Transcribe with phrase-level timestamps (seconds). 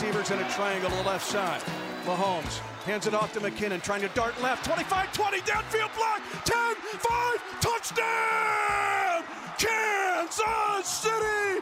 [0.00, 1.60] receivers in a triangle to the left side.
[2.06, 4.64] Mahomes hands it off to McKinnon, trying to dart left.
[4.64, 6.22] 25 20, downfield block.
[6.46, 9.24] 10 5, touchdown!
[9.58, 11.60] Kansas City!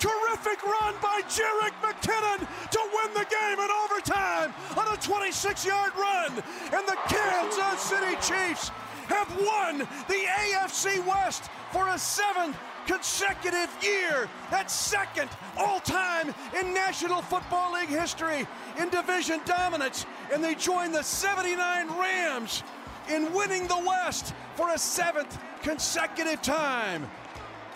[0.00, 5.92] Terrific run by Jerick McKinnon to win the game in overtime on a 26 yard
[5.96, 6.32] run.
[6.72, 8.70] And the Kansas City Chiefs
[9.06, 14.28] have won the AFC West for a seventh consecutive year.
[14.50, 18.46] That's second all time in National Football League history
[18.78, 20.06] in division dominance.
[20.32, 22.62] And they join the 79 Rams
[23.10, 27.08] in winning the West for a seventh consecutive time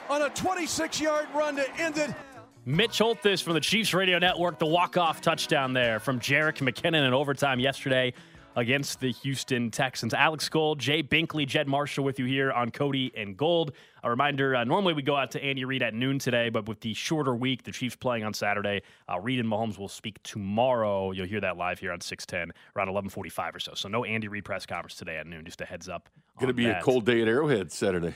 [0.09, 2.11] on a 26 yard run to end it.
[2.67, 7.15] Mitch Holthus from the Chiefs Radio Network, the walk-off touchdown there from Jerick McKinnon in
[7.15, 8.13] overtime yesterday
[8.57, 10.15] against the Houston Texans.
[10.15, 13.73] Alex Gold, Jay Binkley, Jed Marshall with you here on Cody and Gold.
[14.03, 16.81] A reminder, uh, normally we go out to Andy Reid at noon today, but with
[16.81, 21.13] the shorter week, the Chiefs playing on Saturday, uh, Reid and Mahomes will speak tomorrow.
[21.13, 23.73] You'll hear that live here on 610 around 1145 or so.
[23.75, 26.09] So no Andy Reid press conference today at noon, just a heads up.
[26.39, 26.81] Going to be that.
[26.81, 28.15] a cold day at Arrowhead Saturday.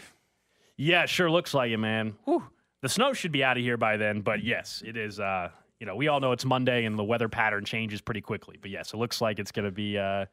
[0.76, 2.14] Yeah, sure looks like it, man.
[2.24, 2.44] Whew.
[2.80, 5.20] The snow should be out of here by then, but yes, it is.
[5.20, 8.56] Uh, you know, we all know it's Monday and the weather pattern changes pretty quickly.
[8.60, 10.26] But yes, it looks like it's going to be uh,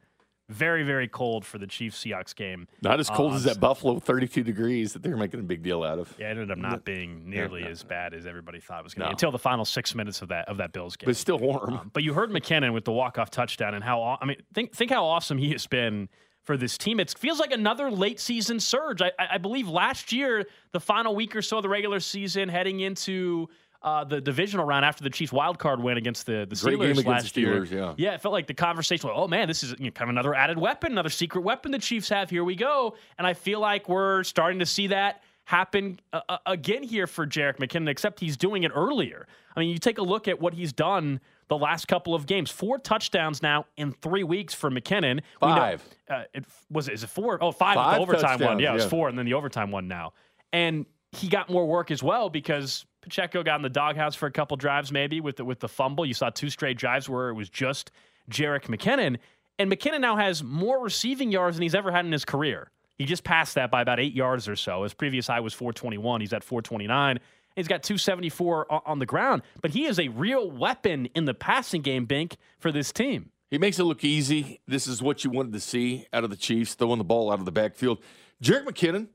[0.48, 2.68] very, very cold for the Chiefs Seahawks game.
[2.82, 5.82] Not as cold uh, as that Buffalo 32 degrees that they're making a big deal
[5.82, 6.14] out of.
[6.18, 9.02] Yeah, it ended up not being nearly as bad as everybody thought it was going
[9.02, 9.10] to no.
[9.10, 11.06] be until the final six minutes of that of that Bills game.
[11.06, 11.74] But it's still warm.
[11.74, 14.74] Um, but you heard McKinnon with the walk off touchdown and how I mean think
[14.74, 16.08] think how awesome he has been
[16.44, 17.00] for this team.
[17.00, 19.00] It feels like another late season surge.
[19.00, 22.80] I, I, believe last year, the final week or so of the regular season, heading
[22.80, 23.48] into
[23.82, 27.34] uh, the divisional round after the Chiefs wild card win against the, the Steelers last
[27.34, 27.80] the Steelers, year.
[27.80, 27.94] Yeah.
[27.96, 30.14] yeah, it felt like the conversation was, oh man, this is you know, kind of
[30.14, 32.30] another added weapon, another secret weapon the Chiefs have.
[32.30, 32.94] Here we go.
[33.18, 37.26] And I feel like we're starting to see that happen uh, uh again here for
[37.26, 39.26] Jerick McKinnon, except he's doing it earlier.
[39.56, 42.50] I mean, you take a look at what he's done the last couple of games.
[42.50, 45.20] Four touchdowns now in three weeks for McKinnon.
[45.40, 45.82] Five.
[46.08, 47.38] Know, uh, it was it, is it four?
[47.42, 48.58] Oh, five, five with the overtime one.
[48.60, 50.12] Yeah, it was four, and then the overtime one now.
[50.52, 54.32] And he got more work as well because Pacheco got in the doghouse for a
[54.32, 56.06] couple drives, maybe with the, with the fumble.
[56.06, 57.90] You saw two straight drives where it was just
[58.30, 59.18] Jerick McKinnon,
[59.58, 62.70] and McKinnon now has more receiving yards than he's ever had in his career.
[62.96, 64.84] He just passed that by about eight yards or so.
[64.84, 66.20] His previous high was 421.
[66.20, 67.18] He's at 429.
[67.56, 71.82] He's got 274 on the ground, but he is a real weapon in the passing
[71.82, 73.30] game, Bink, for this team.
[73.50, 74.60] He makes it look easy.
[74.66, 77.38] This is what you wanted to see out of the Chiefs, throwing the ball out
[77.38, 77.98] of the backfield.
[78.42, 79.08] Jerick McKinnon,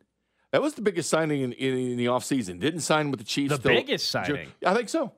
[0.51, 2.59] that was the biggest signing in, in, in the offseason.
[2.59, 3.49] Didn't sign with the Chiefs.
[3.49, 3.73] The still.
[3.73, 4.49] biggest signing?
[4.65, 5.11] I think so.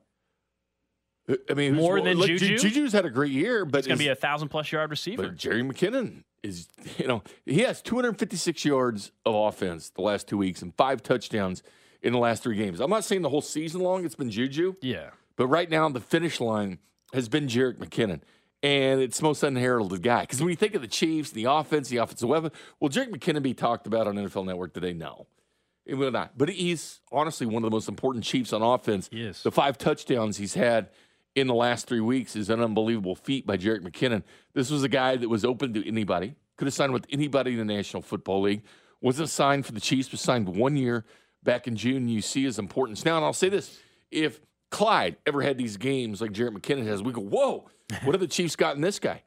[1.28, 2.58] Uh, I mean, more than look, Juju.
[2.58, 5.22] Juju's had a great year, but it's going to be a thousand plus yard receiver.
[5.22, 10.38] But Jerry McKinnon is, you know, he has 256 yards of offense the last two
[10.38, 11.62] weeks and five touchdowns
[12.02, 12.80] in the last three games.
[12.80, 14.76] I'm not saying the whole season long it's been Juju.
[14.80, 15.10] Yeah.
[15.36, 16.78] But right now the finish line
[17.12, 18.20] has been Jerick McKinnon.
[18.62, 20.22] And it's the most unheralded guy.
[20.22, 23.10] Because when you think of the Chiefs, and the offense, the offensive weapon, will Jerick
[23.10, 24.92] McKinnon be talked about on NFL Network today?
[24.92, 25.26] No.
[25.86, 26.36] It will not.
[26.36, 29.08] But he's honestly one of the most important Chiefs on offense.
[29.10, 29.42] Yes.
[29.42, 30.90] The five touchdowns he's had
[31.34, 34.22] in the last three weeks is an unbelievable feat by Jerick McKinnon.
[34.52, 37.58] This was a guy that was open to anybody, could have signed with anybody in
[37.58, 38.62] the National Football League.
[39.00, 41.06] Wasn't signed for the Chiefs, was signed one year
[41.42, 42.08] back in June.
[42.08, 43.16] You see his importance now.
[43.16, 43.78] And I'll say this
[44.10, 44.40] if
[44.70, 47.68] Clyde ever had these games like Jerick McKinnon has, we go, whoa,
[48.04, 49.22] what have the Chiefs gotten this guy?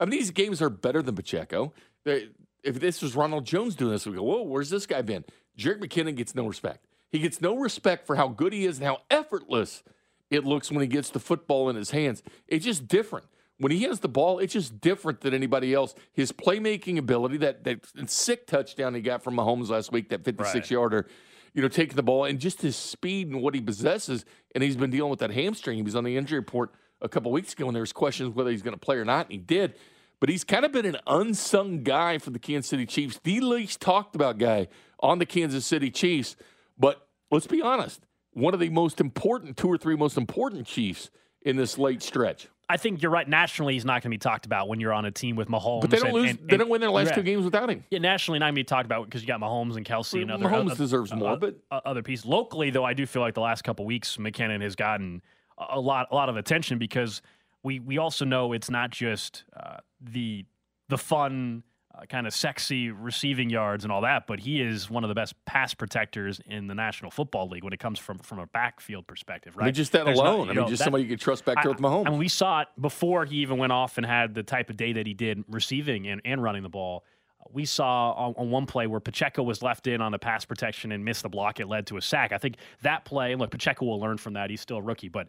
[0.00, 1.72] I mean, these games are better than Pacheco.
[2.04, 2.28] They,
[2.62, 5.24] if this was Ronald Jones doing this, we go, whoa, where's this guy been?
[5.58, 6.86] Jerick McKinnon gets no respect.
[7.10, 9.82] He gets no respect for how good he is and how effortless
[10.30, 12.22] it looks when he gets the football in his hands.
[12.46, 13.26] It's just different
[13.60, 15.94] when he has the ball, it's just different than anybody else.
[16.14, 20.54] His playmaking ability, that that sick touchdown he got from Mahomes last week, that 56
[20.54, 20.70] right.
[20.70, 21.06] yarder,
[21.52, 24.24] you know, taking the ball, and just his speed and what he possesses.
[24.54, 25.76] And he's been dealing with that hamstring.
[25.76, 26.72] He was on the injury report
[27.02, 29.26] a couple weeks ago, and there was questions whether he's going to play or not,
[29.26, 29.74] and he did.
[30.20, 33.80] But he's kind of been an unsung guy for the Kansas City Chiefs, the least
[33.80, 34.68] talked about guy
[35.00, 36.36] on the Kansas City Chiefs.
[36.78, 41.10] But let's be honest, one of the most important, two or three most important Chiefs
[41.42, 42.48] in this late stretch.
[42.68, 43.28] I think you're right.
[43.28, 45.80] Nationally, he's not going to be talked about when you're on a team with Mahomes.
[45.80, 46.30] But they don't and, lose.
[46.30, 47.14] And, they don't win their last yeah.
[47.16, 47.82] two games without him.
[47.90, 50.30] Yeah, nationally, not going to be talked about because you got Mahomes and Kelce and
[50.30, 50.44] other.
[50.44, 52.26] Mahomes other, deserves uh, more, but uh, other pieces.
[52.26, 55.20] Locally, though, I do feel like the last couple weeks, McKinnon has gotten
[55.68, 57.22] a lot, a lot of attention because
[57.62, 60.44] we we also know it's not just uh, the
[60.88, 61.62] the fun
[61.94, 65.14] uh, kind of sexy receiving yards and all that, but he is one of the
[65.14, 69.06] best pass protectors in the National Football League when it comes from from a backfield
[69.06, 69.64] perspective, right?
[69.64, 70.38] I mean, just that There's alone.
[70.38, 72.06] Not, I mean, know, just that, somebody you could trust back there with Mahomes.
[72.06, 74.92] And we saw it before he even went off and had the type of day
[74.94, 77.04] that he did receiving and, and running the ball.
[77.52, 80.92] We saw on, on one play where Pacheco was left in on the pass protection
[80.92, 81.58] and missed the block.
[81.58, 82.32] It led to a sack.
[82.32, 84.50] I think that play, look, Pacheco will learn from that.
[84.50, 85.08] He's still a rookie.
[85.08, 85.26] But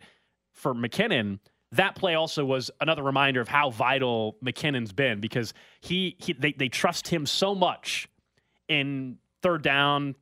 [0.54, 1.40] for McKinnon,
[1.72, 6.52] that play also was another reminder of how vital McKinnon's been because he, he they,
[6.54, 8.10] they trust him so much
[8.68, 10.16] in third down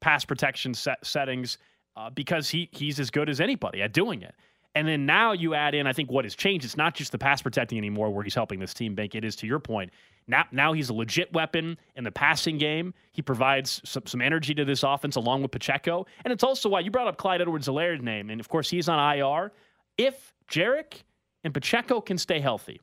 [0.00, 1.58] pass protection set, settings
[1.96, 4.34] uh, because he he's as good as anybody at doing it.
[4.74, 6.64] And then now you add in, I think what has changed.
[6.64, 9.14] It's not just the pass protecting anymore, where he's helping this team bank.
[9.14, 9.92] It is to your point.
[10.26, 12.94] Now, now he's a legit weapon in the passing game.
[13.12, 16.06] He provides some, some energy to this offense along with Pacheco.
[16.24, 18.30] And it's also why you brought up Clyde Edwards-Helaire's name.
[18.30, 19.52] And of course, he's on IR.
[19.98, 21.02] If Jerick
[21.44, 22.80] and Pacheco can stay healthy.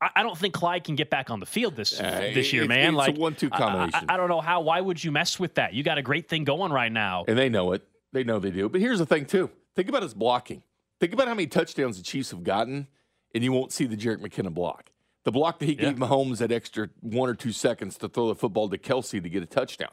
[0.00, 2.66] I, I don't think Clyde can get back on the field this uh, this year,
[2.66, 2.88] man.
[2.88, 4.06] It's like one-two combination.
[4.08, 4.60] I, I, I don't know how.
[4.60, 5.74] Why would you mess with that?
[5.74, 7.86] You got a great thing going right now, and they know it.
[8.12, 8.68] They know they do.
[8.68, 9.50] But here's the thing, too.
[9.76, 10.62] Think about his blocking.
[11.00, 12.88] Think about how many touchdowns the Chiefs have gotten,
[13.34, 14.90] and you won't see the Jerick McKinnon block.
[15.24, 15.84] The block that he yeah.
[15.84, 19.28] gave Mahomes that extra one or two seconds to throw the football to Kelce to
[19.28, 19.92] get a touchdown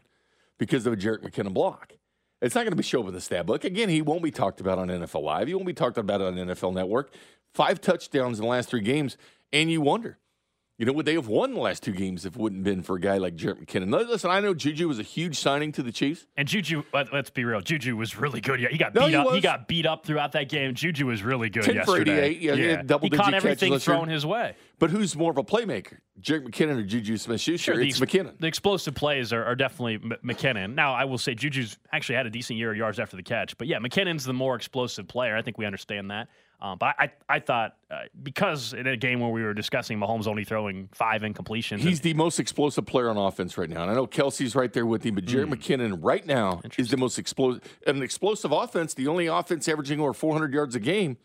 [0.58, 1.94] because of a Jerick McKinnon block.
[2.42, 3.64] It's not going to be shown in the stat book.
[3.64, 5.48] Again, he won't be talked about on NFL Live.
[5.48, 7.12] He won't be talked about on NFL Network.
[7.54, 9.18] Five touchdowns in the last three games,
[9.52, 10.18] and you wonder
[10.80, 12.96] you know, would they have won the last two games if it wouldn't been for
[12.96, 13.92] a guy like Jerick McKinnon?
[13.92, 16.84] Listen, I know Juju was a huge signing to the Chiefs, and Juju.
[16.94, 18.62] Let's be real, Juju was really good.
[18.62, 19.26] Yeah, he got no, beat he up.
[19.26, 19.36] Was.
[19.36, 20.74] He got beat up throughout that game.
[20.74, 22.16] Juju was really good 10 yesterday.
[22.16, 22.82] For 88, yeah, yeah.
[22.82, 24.56] double he caught everything thrown his way.
[24.80, 27.74] But who's more of a playmaker, Jerick McKinnon or Juju Smith-Schuster?
[27.74, 28.40] Sure, it's the, McKinnon.
[28.40, 30.76] The explosive plays are, are definitely M- McKinnon.
[30.76, 33.58] Now, I will say Juju's actually had a decent year of yards after the catch,
[33.58, 35.36] but yeah, McKinnon's the more explosive player.
[35.36, 36.30] I think we understand that.
[36.62, 40.28] Um, but I, I thought uh, because in a game where we were discussing Mahomes
[40.28, 43.82] only throwing five incompletions, he's and, the most explosive player on offense right now.
[43.84, 46.90] And I know Kelce's right there with him, but Jared mm, McKinnon right now is
[46.90, 47.62] the most explosive.
[47.88, 51.18] An explosive offense, the only offense averaging over 400 yards a game,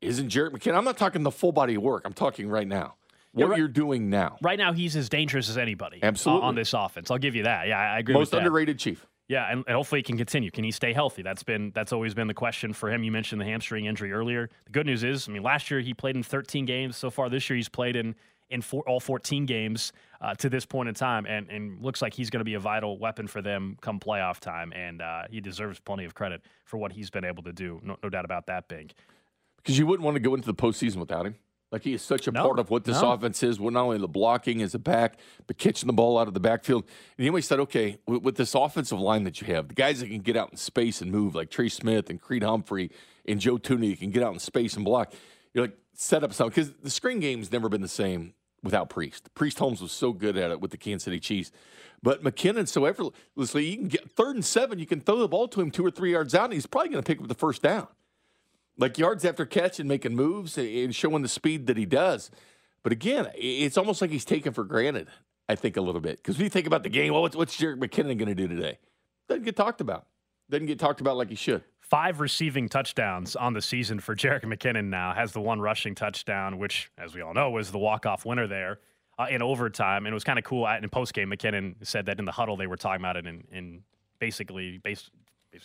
[0.00, 0.74] isn't Jared McKinnon.
[0.74, 2.02] I'm not talking the full body of work.
[2.04, 2.94] I'm talking right now.
[3.32, 4.38] What yeah, right, you're doing now.
[4.42, 6.00] Right now, he's as dangerous as anybody.
[6.02, 6.44] Absolutely.
[6.44, 7.68] Uh, on this offense, I'll give you that.
[7.68, 8.14] Yeah, I agree.
[8.14, 9.06] Most underrated chief.
[9.30, 10.50] Yeah, and, and, hopefully he can continue.
[10.50, 11.22] Can he stay healthy?
[11.22, 13.04] That's been that's always been the question for him.
[13.04, 14.50] You mentioned the hamstring injury earlier.
[14.64, 16.96] The good news is, I mean, last year he played in 13 games.
[16.96, 18.16] So far this year he's played in
[18.50, 22.12] in four, all 14 games uh, to this point in time, and and looks like
[22.12, 24.72] he's going to be a vital weapon for them come playoff time.
[24.72, 27.80] And uh, he deserves plenty of credit for what he's been able to do.
[27.84, 28.94] No, no doubt about that, Bink.
[29.58, 31.36] Because you wouldn't want to go into the postseason without him.
[31.72, 33.12] Like he is such a no, part of what this no.
[33.12, 33.60] offense is.
[33.60, 36.40] Well, not only the blocking as a back, but catching the ball out of the
[36.40, 36.84] backfield.
[37.16, 40.08] And anyway, said, okay, with, with, this offensive line that you have, the guys that
[40.08, 42.90] can get out in space and move, like Trey Smith and Creed Humphrey
[43.26, 45.12] and Joe Thuney, can get out in space and block.
[45.54, 48.34] You're like set up something because the screen game's never been the same
[48.64, 49.32] without Priest.
[49.34, 51.52] Priest Holmes was so good at it with the Kansas City Chiefs.
[52.02, 55.46] But McKinnon, so effortlessly, you can get third and seven, you can throw the ball
[55.48, 57.34] to him two or three yards out, and he's probably going to pick up the
[57.34, 57.88] first down
[58.80, 62.30] like yards after catch and making moves and showing the speed that he does.
[62.82, 65.08] But again, it's almost like he's taken for granted.
[65.48, 67.56] I think a little bit because when you think about the game, well, what's, what's
[67.56, 68.78] Jerick McKinnon going to do today?
[69.28, 70.06] Doesn't get talked about.
[70.48, 71.64] Doesn't get talked about like he should.
[71.80, 75.12] Five receiving touchdowns on the season for Jerick McKinnon now.
[75.12, 78.78] Has the one rushing touchdown, which, as we all know, was the walk-off winner there
[79.18, 80.06] uh, in overtime.
[80.06, 80.66] And it was kind of cool.
[80.68, 83.82] In post-game, McKinnon said that in the huddle they were talking about it and, and
[84.20, 85.18] basically, basically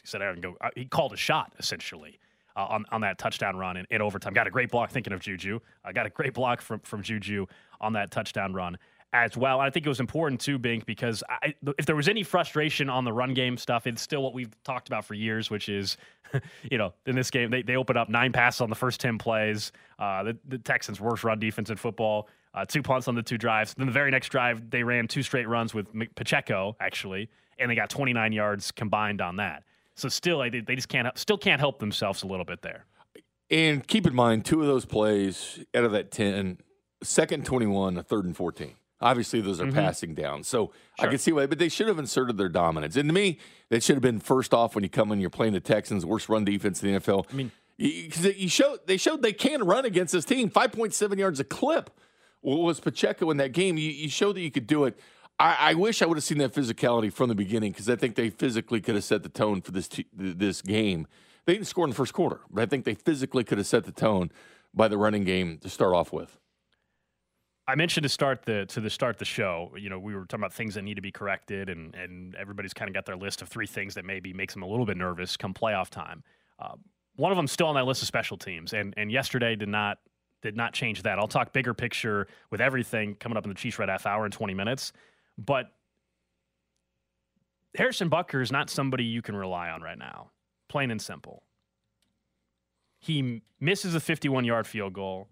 [0.03, 2.17] said, "Aaron, go." Uh, he called a shot essentially
[2.55, 4.33] uh, on, on that touchdown run in, in, overtime.
[4.33, 5.59] Got a great block, thinking of Juju.
[5.83, 7.45] I uh, got a great block from, from Juju
[7.81, 8.77] on that touchdown run
[9.13, 9.59] as well.
[9.59, 12.89] And I think it was important too, Bink, because I, if there was any frustration
[12.89, 15.97] on the run game stuff, it's still what we've talked about for years, which is,
[16.69, 19.17] you know, in this game, they, they opened up nine passes on the first 10
[19.17, 19.71] plays.
[19.99, 22.27] Uh, the, the Texans' worst run defense in football.
[22.53, 23.73] Uh, two punts on the two drives.
[23.73, 27.75] Then the very next drive, they ran two straight runs with Pacheco, actually, and they
[27.75, 29.63] got 29 yards combined on that.
[29.95, 32.85] So still, they, they just can't still can't help themselves a little bit there.
[33.49, 36.57] And keep in mind, two of those plays out of that 10,
[37.03, 38.73] second 21, a third and 14.
[39.01, 39.75] Obviously, those are mm-hmm.
[39.75, 40.43] passing down.
[40.43, 41.07] So sure.
[41.07, 42.95] I can see why, but they should have inserted their dominance.
[42.95, 45.53] And to me, that should have been first off when you come in, you're playing
[45.53, 47.25] the Texans, worst run defense in the NFL.
[47.31, 50.93] I mean, because you showed they showed they can run against this team, five point
[50.93, 51.89] seven yards a clip
[52.41, 53.77] was Pacheco in that game.
[53.77, 54.97] You, you showed that you could do it.
[55.37, 58.15] I, I wish I would have seen that physicality from the beginning because I think
[58.15, 61.07] they physically could have set the tone for this t- this game.
[61.45, 63.83] They didn't score in the first quarter, but I think they physically could have set
[63.83, 64.31] the tone
[64.73, 66.37] by the running game to start off with.
[67.67, 69.71] I mentioned to start the to the start the show.
[69.77, 72.73] You know, we were talking about things that need to be corrected, and and everybody's
[72.73, 74.97] kind of got their list of three things that maybe makes them a little bit
[74.97, 76.23] nervous come playoff time.
[76.59, 76.75] Uh,
[77.15, 79.97] one of them still on that list of special teams, and and yesterday did not
[80.41, 81.17] did not change that.
[81.17, 84.31] I'll talk bigger picture with everything coming up in the Chiefs Red half hour in
[84.31, 84.93] 20 minutes,
[85.37, 85.71] but
[87.75, 90.31] Harrison Butker is not somebody you can rely on right now,
[90.69, 91.43] plain and simple.
[92.99, 95.29] He misses a 51 yard field goal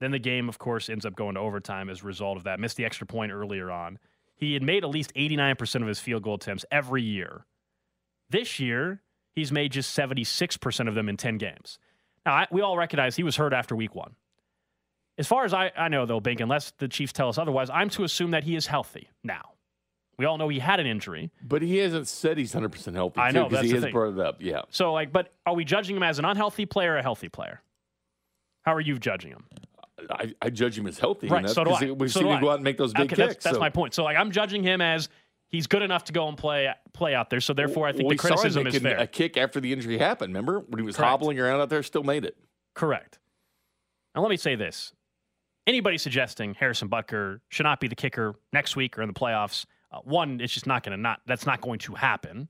[0.00, 2.60] then the game, of course, ends up going to overtime as a result of that.
[2.60, 3.98] Missed the extra point earlier on.
[4.36, 7.44] He had made at least 89% of his field goal attempts every year.
[8.30, 9.02] This year,
[9.32, 11.78] he's made just 76% of them in 10 games.
[12.24, 14.14] Now, I, we all recognize he was hurt after week one.
[15.18, 17.90] As far as I, I know, though, Bink, unless the Chiefs tell us otherwise, I'm
[17.90, 19.50] to assume that he is healthy now.
[20.16, 21.30] We all know he had an injury.
[21.42, 23.20] But he hasn't said he's 100% healthy.
[23.20, 23.92] I know, because he has thing.
[23.92, 24.38] brought it up.
[24.40, 24.62] Yeah.
[24.70, 27.62] So, like, but are we judging him as an unhealthy player or a healthy player?
[28.62, 29.44] How are you judging him?
[30.10, 31.28] I, I judge him as healthy.
[31.28, 31.48] Right.
[31.48, 31.90] So do I.
[31.90, 33.34] We've so seen him go out and make those big okay, kicks.
[33.34, 33.60] That's, that's so.
[33.60, 33.94] my point.
[33.94, 35.08] So like I'm judging him as
[35.48, 37.40] he's good enough to go and play play out there.
[37.40, 38.98] So therefore, I think the criticism is fair.
[38.98, 40.32] A kick after the injury happened.
[40.32, 41.10] Remember when he was Correct.
[41.10, 42.36] hobbling around out there, still made it.
[42.74, 43.18] Correct.
[44.14, 44.92] Now let me say this:
[45.68, 49.66] anybody suggesting Harrison Butker should not be the kicker next week or in the playoffs,
[49.92, 52.48] uh, one, it's just not going to not that's not going to happen,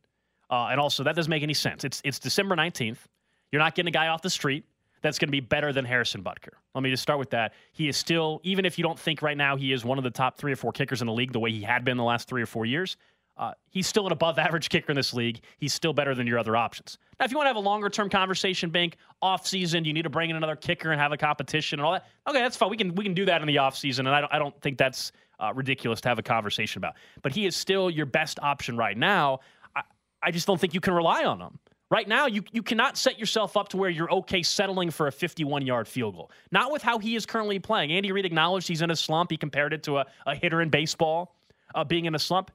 [0.51, 1.85] uh, and also that doesn't make any sense.
[1.85, 3.07] It's it's December nineteenth.
[3.53, 4.65] You're not getting a guy off the street
[5.01, 6.55] that's going to be better than Harrison Butker.
[6.75, 7.55] Let me just start with that.
[7.73, 10.11] He is still, even if you don't think right now he is one of the
[10.11, 12.29] top three or four kickers in the league the way he had been the last
[12.29, 12.97] three or four years,
[13.39, 15.41] uh, he's still an above average kicker in this league.
[15.59, 16.99] He's still better than your other options.
[17.19, 20.03] Now, if you want to have a longer term conversation, Bink, off season, you need
[20.03, 22.07] to bring in another kicker and have a competition and all that.
[22.29, 22.71] Okay, that's fine.
[22.71, 24.61] We can we can do that in the off season, and I don't, I don't
[24.61, 26.95] think that's uh, ridiculous to have a conversation about.
[27.23, 29.41] But he is still your best option right now.
[29.77, 29.83] I,
[30.23, 31.59] I just don't think you can rely on him.
[31.91, 35.13] Right now, you, you cannot set yourself up to where you're okay settling for a
[35.13, 36.31] 51 yard field goal.
[36.51, 37.93] Not with how he is currently playing.
[37.93, 39.31] Andy Reid acknowledged he's in a slump.
[39.31, 41.35] He compared it to a, a hitter in baseball
[41.75, 42.51] uh, being in a slump.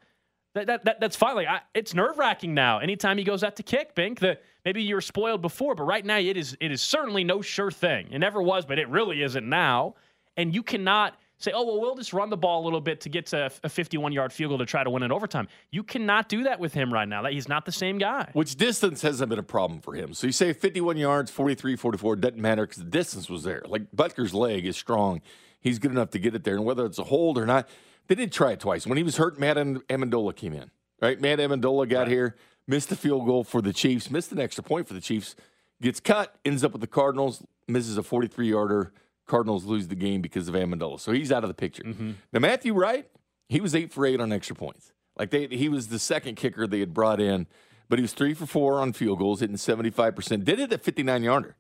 [0.53, 1.36] That, that, that that's fine.
[1.36, 2.79] Like it's nerve wracking now.
[2.79, 6.05] Anytime he goes out to kick, Bink, the maybe you were spoiled before, but right
[6.05, 8.12] now it is it is certainly no sure thing.
[8.12, 9.95] It never was, but it really isn't now.
[10.38, 13.10] And you cannot say, oh, well, we'll just run the ball a little bit to
[13.10, 15.48] get to a 51 yard field goal to try to win in overtime.
[15.72, 17.22] You cannot do that with him right now.
[17.24, 18.29] That he's not the same guy.
[18.33, 20.13] Which distance hasn't been a problem for him.
[20.13, 23.63] So you say 51 yards, 43, 44, doesn't matter because the distance was there.
[23.67, 25.22] Like Butker's leg is strong.
[25.60, 26.55] He's good enough to get it there.
[26.55, 27.67] And whether it's a hold or not,
[28.07, 28.86] they did try it twice.
[28.86, 30.72] When he was hurt, Matt Ammendola came in.
[31.01, 31.19] Right?
[31.19, 32.07] Matt Ammendola got right.
[32.07, 32.36] here,
[32.67, 35.36] missed the field goal for the Chiefs, missed an extra point for the Chiefs,
[35.81, 38.93] gets cut, ends up with the Cardinals, misses a 43 yarder
[39.25, 41.00] Cardinals lose the game because of Ammendola.
[41.00, 41.83] So he's out of the picture.
[41.83, 42.12] Mm-hmm.
[42.31, 43.07] Now, Matthew Wright,
[43.48, 44.91] he was eight for eight on extra points.
[45.17, 47.48] Like they, he was the second kicker they had brought in,
[47.88, 50.43] but he was three for four on field goals, hitting 75%.
[50.43, 51.55] Did it at 59 yarder.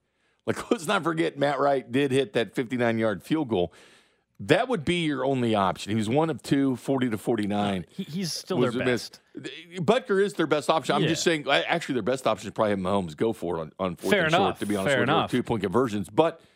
[0.45, 3.73] Like, let's not forget, Matt Wright did hit that 59 yard field goal.
[4.39, 5.91] That would be your only option.
[5.91, 7.81] He was one of two, 40 to 49.
[7.81, 9.21] Uh, he, he's still their best.
[9.75, 10.95] Butker is their best option.
[10.95, 11.09] I'm yeah.
[11.09, 13.15] just saying, actually, their best option is probably Mahomes.
[13.15, 14.47] Go for it on, on fourth Fair and enough.
[14.57, 15.33] short, to be honest Fair with enough.
[15.33, 16.09] you, two point conversions.
[16.09, 16.41] But–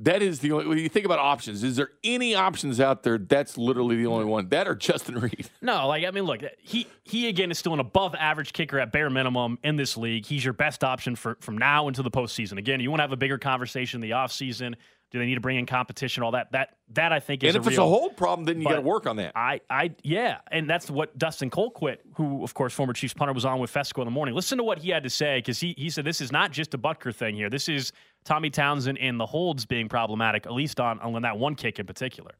[0.00, 0.66] that is the only.
[0.66, 3.16] When you think about options, is there any options out there?
[3.16, 4.48] That's literally the only one.
[4.48, 5.48] That or Justin Reid?
[5.62, 8.92] No, like I mean, look, he he again is still an above average kicker at
[8.92, 10.26] bare minimum in this league.
[10.26, 12.58] He's your best option for from now until the postseason.
[12.58, 14.74] Again, you want to have a bigger conversation in the offseason.
[15.14, 16.24] Do they need to bring in competition?
[16.24, 17.54] All that that that I think is.
[17.54, 19.30] And if it's real, a hold problem, then you got to work on that.
[19.36, 23.44] I I yeah, and that's what Dustin Colquitt, who of course former Chiefs punter, was
[23.44, 24.34] on with Fescoe in the morning.
[24.34, 26.74] Listen to what he had to say because he he said this is not just
[26.74, 27.48] a Butker thing here.
[27.48, 27.92] This is
[28.24, 31.86] Tommy Townsend and the holds being problematic, at least on on that one kick in
[31.86, 32.32] particular.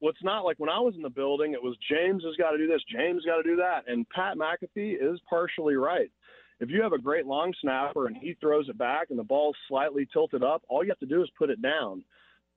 [0.00, 2.52] Well, it's not like when I was in the building, it was James has got
[2.52, 6.12] to do this, James got to do that, and Pat McAfee is partially right
[6.60, 9.56] if you have a great long snapper and he throws it back and the ball's
[9.68, 12.02] slightly tilted up, all you have to do is put it down.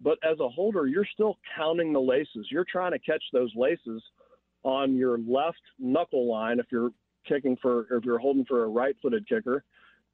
[0.02, 2.48] But as a holder, you're still counting the laces.
[2.50, 4.02] You're trying to catch those laces
[4.64, 6.92] on your left knuckle line if you're
[7.28, 9.64] kicking for if you're holding for a right-footed kicker.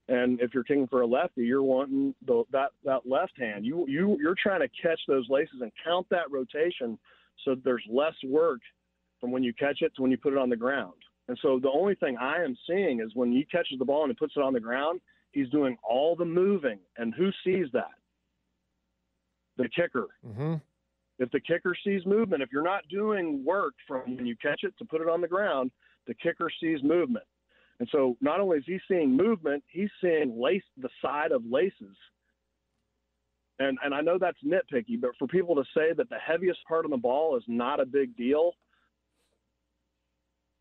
[0.08, 3.65] And if you're kicking for a lefty, you're wanting the, that that left hand.
[3.65, 6.98] You you you're trying to catch those laces and count that rotation,
[7.44, 8.60] so there's less work
[9.20, 10.94] from when you catch it to when you put it on the ground.
[11.27, 14.12] And so the only thing I am seeing is when he catches the ball and
[14.12, 15.01] he puts it on the ground,
[15.36, 16.79] He's doing all the moving.
[16.98, 17.91] And who sees that?
[19.58, 20.08] The kicker.
[20.25, 20.55] Mm-hmm.
[21.20, 24.74] If the kicker sees movement, if you're not doing work from when you catch it
[24.79, 25.72] to put it on the ground,
[26.08, 27.25] the kicker sees movement.
[27.82, 31.98] And so not only is he seeing movement, he's seeing lace the side of laces.
[33.60, 36.86] And and I know that's nitpicky, but for people to say that the heaviest part
[36.86, 38.53] of the ball is not a big deal,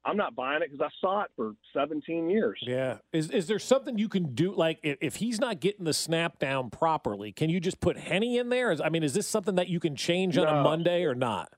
[0.06, 2.58] I'm not buying it because I saw it for 17 years.
[2.62, 2.98] Yeah.
[3.12, 4.54] Is is there something you can do?
[4.54, 8.22] Like if, if he's not getting the snap down properly, can you just put Henne
[8.22, 8.70] in there?
[8.70, 10.56] Is, I mean, is this something that you can change on No.
[10.56, 11.52] a Monday or not?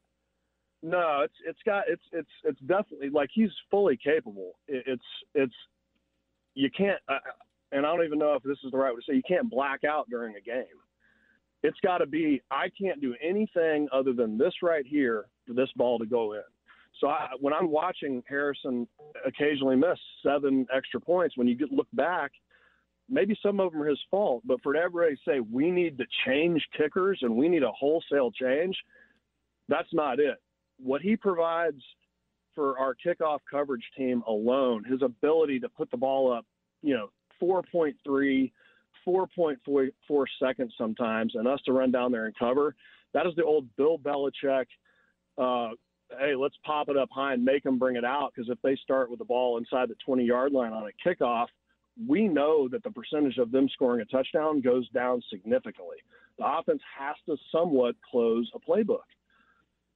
[0.83, 4.53] No, it's it's got it's it's it's definitely like he's fully capable.
[4.69, 5.03] It, it's
[5.35, 5.55] it's
[6.55, 7.19] you can't, uh,
[7.73, 9.17] and I don't even know if this is the right way to say.
[9.17, 10.65] You can't black out during a game.
[11.63, 12.41] It's got to be.
[12.51, 16.43] I can't do anything other than this right here for this ball to go in.
[17.01, 18.89] So I, when I'm watching Harrison
[19.27, 22.33] occasionally miss seven extra points, when you get look back,
[23.09, 24.43] maybe some of them are his fault.
[24.45, 28.31] But for everybody to say we need to change kickers and we need a wholesale
[28.31, 28.77] change,
[29.69, 30.39] that's not it
[30.79, 31.83] what he provides
[32.55, 36.47] for our kickoff coverage team alone, his ability to put the ball up,
[36.83, 37.11] you know,
[37.43, 38.51] 4.3,
[39.07, 42.75] 4.4 seconds sometimes, and us to run down there and cover,
[43.13, 44.67] that is the old Bill Belichick.
[45.37, 45.75] Uh,
[46.19, 48.77] hey, let's pop it up high and make them bring it out because if they
[48.77, 51.47] start with the ball inside the 20 yard line on a kickoff,
[52.07, 55.97] we know that the percentage of them scoring a touchdown goes down significantly.
[56.39, 59.01] The offense has to somewhat close a playbook.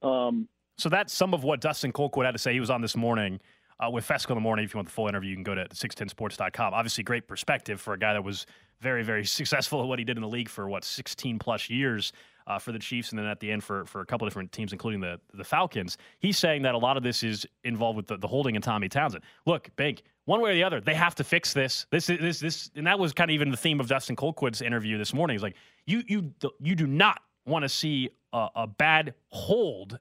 [0.01, 2.53] Um, So that's some of what Dustin Colquitt had to say.
[2.53, 3.39] He was on this morning
[3.79, 4.65] uh, with Fescoe in the morning.
[4.65, 6.73] If you want the full interview, you can go to 610sports.com.
[6.73, 8.47] Obviously, great perspective for a guy that was
[8.79, 12.11] very, very successful at what he did in the league for what 16 plus years
[12.47, 14.71] uh, for the Chiefs, and then at the end for for a couple different teams,
[14.71, 15.97] including the the Falcons.
[16.19, 18.89] He's saying that a lot of this is involved with the, the holding and Tommy
[18.89, 19.23] Townsend.
[19.45, 21.85] Look, Bink, one way or the other, they have to fix this.
[21.91, 24.61] This is this this, and that was kind of even the theme of Dustin Colquitt's
[24.61, 25.35] interview this morning.
[25.35, 25.55] He's like,
[25.85, 29.99] you you you do not want to see a, a bad hold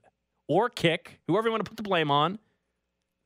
[0.49, 2.39] or kick, whoever you want to put the blame on,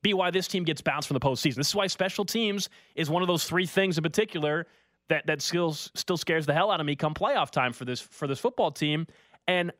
[0.03, 1.55] be why this team gets bounced from the postseason.
[1.55, 4.67] This is why special teams is one of those three things in particular
[5.09, 8.01] that that still still scares the hell out of me come playoff time for this
[8.01, 9.07] for this football team.
[9.47, 9.71] And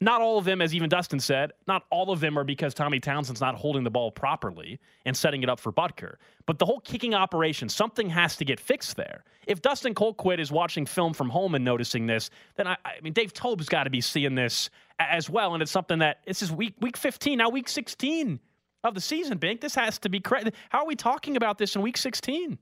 [0.00, 3.00] not all of them, as even Dustin said, not all of them are because Tommy
[3.00, 6.16] Townsend's not holding the ball properly and setting it up for Butker.
[6.46, 9.24] But the whole kicking operation, something has to get fixed there.
[9.48, 13.12] If Dustin Colquitt is watching film from home and noticing this, then I, I mean
[13.12, 15.54] Dave Toub's got to be seeing this as well.
[15.54, 18.38] And it's something that this is week week 15, now week 16
[18.84, 19.60] of the season, Bink.
[19.60, 20.50] This has to be correct.
[20.68, 22.56] How are we talking about this in week 16?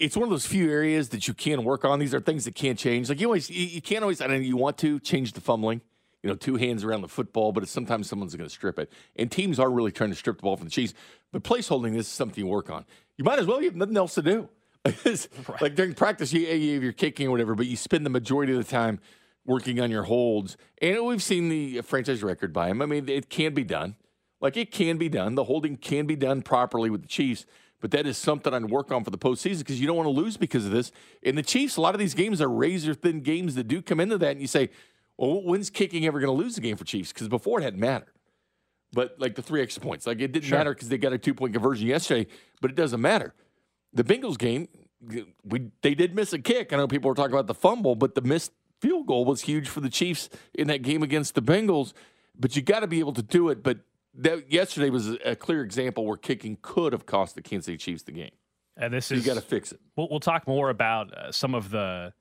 [0.00, 1.98] It's one of those few areas that you can work on.
[1.98, 3.10] These are things that can't change.
[3.10, 4.20] Like you always, you, you can't always.
[4.20, 5.82] I know you want to change the fumbling.
[6.22, 8.92] You know, two hands around the football, but it's sometimes someone's going to strip it.
[9.16, 10.92] And teams are really trying to strip the ball from the Chiefs.
[11.32, 12.84] But place holding this is something you work on.
[13.16, 13.60] You might as well.
[13.60, 14.48] You have nothing else to do.
[14.84, 15.28] It's
[15.60, 18.58] Like during practice, you, you, you're kicking or whatever, but you spend the majority of
[18.58, 19.00] the time
[19.44, 20.56] working on your holds.
[20.80, 22.80] And we've seen the franchise record by him.
[22.82, 23.96] I mean, it can be done.
[24.40, 25.34] Like it can be done.
[25.34, 27.44] The holding can be done properly with the Chiefs.
[27.80, 30.10] But that is something I'd work on for the postseason because you don't want to
[30.10, 30.92] lose because of this.
[31.22, 34.00] And the Chiefs, a lot of these games are razor thin games that do come
[34.00, 34.32] into that.
[34.32, 34.70] And you say,
[35.16, 37.12] well, when's kicking ever going to lose the game for Chiefs?
[37.12, 38.12] Because before it hadn't mattered.
[38.92, 41.34] But like the three extra points, like it didn't matter because they got a two
[41.34, 42.28] point conversion yesterday,
[42.60, 43.34] but it doesn't matter.
[43.92, 44.68] The Bengals game,
[45.44, 46.72] we they did miss a kick.
[46.72, 49.68] I know people were talking about the fumble, but the missed field goal was huge
[49.68, 51.92] for the Chiefs in that game against the Bengals.
[52.38, 53.62] But you got to be able to do it.
[53.62, 53.78] But
[54.14, 58.02] that, yesterday was a, clear example where kicking could have cost the Kansas City Chiefs
[58.02, 58.30] the game.
[58.76, 59.80] And this So is you got to fix it.
[59.96, 62.12] We'll, we'll talk more about uh, some of the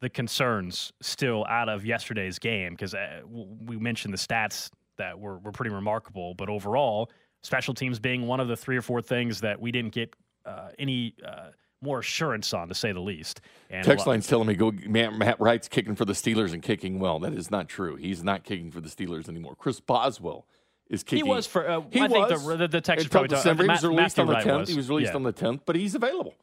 [0.00, 5.38] the concerns still out of yesterday's game because uh, we mentioned the stats that were,
[5.38, 7.10] were pretty remarkable, but overall,
[7.42, 10.14] special teams being one of the three or four things that we didn't get
[10.46, 11.50] uh, any uh,
[11.82, 13.40] more assurance on, to say the least.
[13.68, 16.98] And Text line's telling me go Matt, Matt Wright's kicking for the Steelers and kicking
[16.98, 17.18] well.
[17.18, 17.96] That is not true.
[17.96, 19.54] He's not kicking for the Steelers anymore.
[19.56, 20.46] Chris Boswell
[20.90, 21.66] is he was for.
[21.68, 23.62] Uh, He I think was the the, the text until probably talk- December.
[23.62, 24.68] He was released on the tenth.
[24.68, 25.16] He was released Yeah.
[25.16, 26.34] on the tenth, but he's available.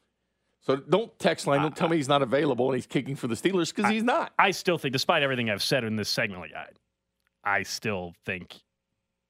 [0.62, 1.62] So don't text line.
[1.62, 4.34] Don't tell me he's not available and he's kicking for the Steelers because he's not.
[4.40, 6.68] I still think, despite everything I've said in this segment, like I,
[7.60, 8.56] I still think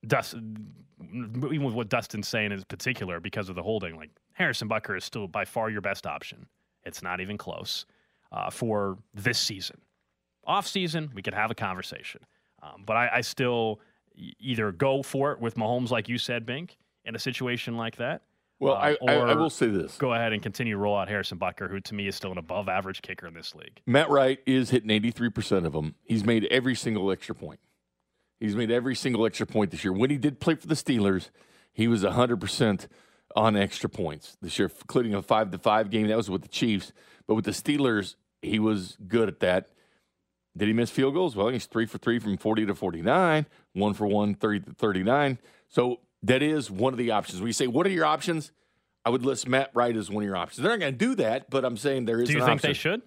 [0.05, 4.97] Dustin, even with what Dustin's saying in particular, because of the holding, like Harrison Butker
[4.97, 6.47] is still by far your best option.
[6.85, 7.85] It's not even close
[8.31, 9.77] uh, for this season.
[10.45, 12.21] Off season, we could have a conversation,
[12.63, 13.79] um, but I, I still
[14.39, 18.23] either go for it with Mahomes, like you said, Bink, in a situation like that.
[18.59, 21.09] Well, uh, I, I, I will say this: Go ahead and continue to roll out
[21.09, 23.81] Harrison Butker, who to me is still an above average kicker in this league.
[23.85, 25.95] Matt Wright is hitting eighty three percent of them.
[26.03, 27.59] He's made every single extra point.
[28.39, 29.93] He's made every single extra point this year.
[29.93, 31.29] When he did play for the Steelers,
[31.71, 32.87] he was hundred percent
[33.35, 36.07] on extra points this year, including a five to five game.
[36.07, 36.91] That was with the Chiefs,
[37.27, 39.69] but with the Steelers, he was good at that.
[40.57, 41.35] Did he miss field goals?
[41.35, 45.39] Well, he's three for three from 40 to 49, one for one, 30 to 39.
[45.69, 47.41] So that is one of the options.
[47.41, 48.51] We say, what are your options?
[49.05, 50.63] I would list Matt Wright as one of your options.
[50.63, 52.27] They're not going to do that, but I'm saying there is.
[52.27, 52.69] Do you think option.
[52.69, 53.01] they should?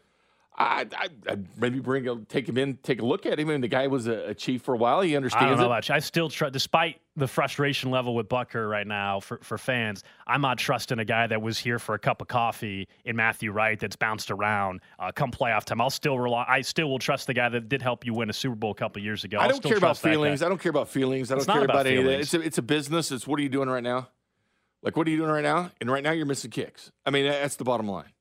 [0.56, 3.48] I, I, I'd maybe bring a, take him in, take a look at him.
[3.48, 5.00] I mean, the guy was a, a chief for a while.
[5.00, 5.68] He I understands don't know it.
[5.68, 5.90] much.
[5.90, 10.42] I still trust, despite the frustration level with Butker right now for, for fans, I'm
[10.42, 13.78] not trusting a guy that was here for a cup of coffee in Matthew Wright
[13.78, 15.80] that's bounced around uh, come playoff time.
[15.80, 16.44] I'll still rely.
[16.46, 18.74] I still will trust the guy that did help you win a Super Bowl a
[18.74, 19.38] couple years ago.
[19.38, 20.42] I don't still care about feelings.
[20.42, 21.32] I don't care about feelings.
[21.32, 22.20] I don't care about about, any of that.
[22.20, 23.10] It's a, it's a business.
[23.12, 24.08] It's what are you doing right now?
[24.82, 25.70] Like, what are you doing right now?
[25.80, 26.90] And right now, you're missing kicks.
[27.06, 28.12] I mean, that's the bottom line.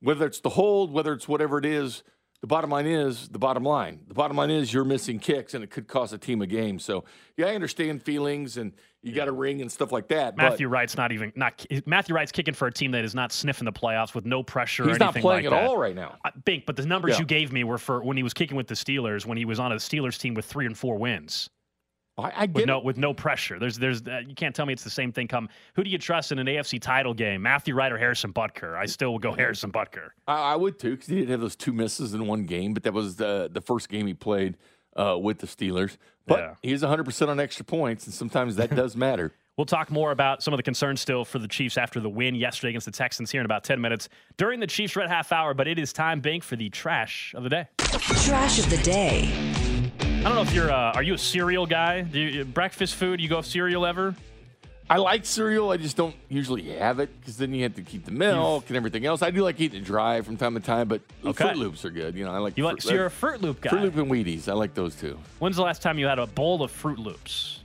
[0.00, 2.02] Whether it's the hold, whether it's whatever it is,
[2.42, 4.00] the bottom line is the bottom line.
[4.08, 6.78] The bottom line is you're missing kicks, and it could cost a team a game.
[6.78, 7.04] So,
[7.36, 10.36] yeah, I understand feelings, and you got a ring and stuff like that.
[10.36, 13.64] Matthew Wright's not even not Matthew Wright's kicking for a team that is not sniffing
[13.64, 14.84] the playoffs with no pressure.
[14.84, 15.66] he's or not playing like at that.
[15.66, 16.16] all right now.
[16.24, 17.20] I think, but the numbers Yeah.
[17.20, 19.58] you gave me were for when he was kicking with the Steelers, when he was
[19.58, 21.48] on a Steelers team with three and four wins.
[22.18, 22.84] I, I with get no it.
[22.84, 23.58] with no pressure.
[23.58, 25.28] There's there's uh, you can't tell me it's the same thing.
[25.28, 27.42] Come, who do you trust in an AFC title game?
[27.42, 28.74] Matthew Wright or Harrison Butker?
[28.76, 30.08] I still would go Harrison Butker.
[30.26, 32.84] I, I would too, because he did have those two misses in one game, but
[32.84, 34.56] that was the the first game he played
[34.96, 35.96] uh, with the Steelers.
[36.26, 36.54] But Yeah.
[36.62, 39.32] he's 100 percent on extra points, and sometimes that does matter.
[39.58, 42.34] We'll talk more about some of the concerns still for the Chiefs after the win
[42.34, 45.54] yesterday against the Texans here in about 10 minutes during the Chiefs Red Half Hour.
[45.54, 47.68] But it is time, Bink, for the trash of the day.
[47.78, 49.32] Trash of the day.
[50.26, 52.00] I don't know if you're uh, are you a cereal guy?
[52.00, 53.20] Do you, breakfast food?
[53.20, 54.16] You go cereal ever?
[54.90, 55.70] I like cereal.
[55.70, 58.76] I just don't usually have it because then you have to keep the milk and
[58.76, 59.22] everything else.
[59.22, 61.44] I do like eating it dry from time to time, but Okay.
[61.44, 62.16] Froot Loops are good.
[62.16, 63.70] You know, I like You like so Fruit- you're a Froot Loop guy.
[63.70, 64.48] Froot Loop and Wheaties.
[64.48, 65.16] I like those two.
[65.38, 67.60] When's the last time you had a bowl of Froot Loops?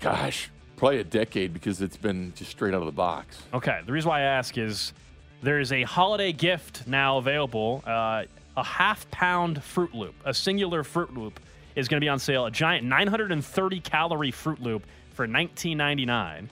[0.00, 3.38] Gosh, probably a decade because it's been just straight out of the box.
[3.54, 3.80] Okay.
[3.86, 4.92] The reason why I ask is
[5.40, 7.80] there is a holiday gift now available.
[7.86, 8.24] Uh,
[8.56, 11.40] a half pound Froot Loop, a singular Froot Loop,
[11.74, 12.46] is going to be on sale.
[12.46, 16.48] A giant 930 calorie Froot Loop for 19.99.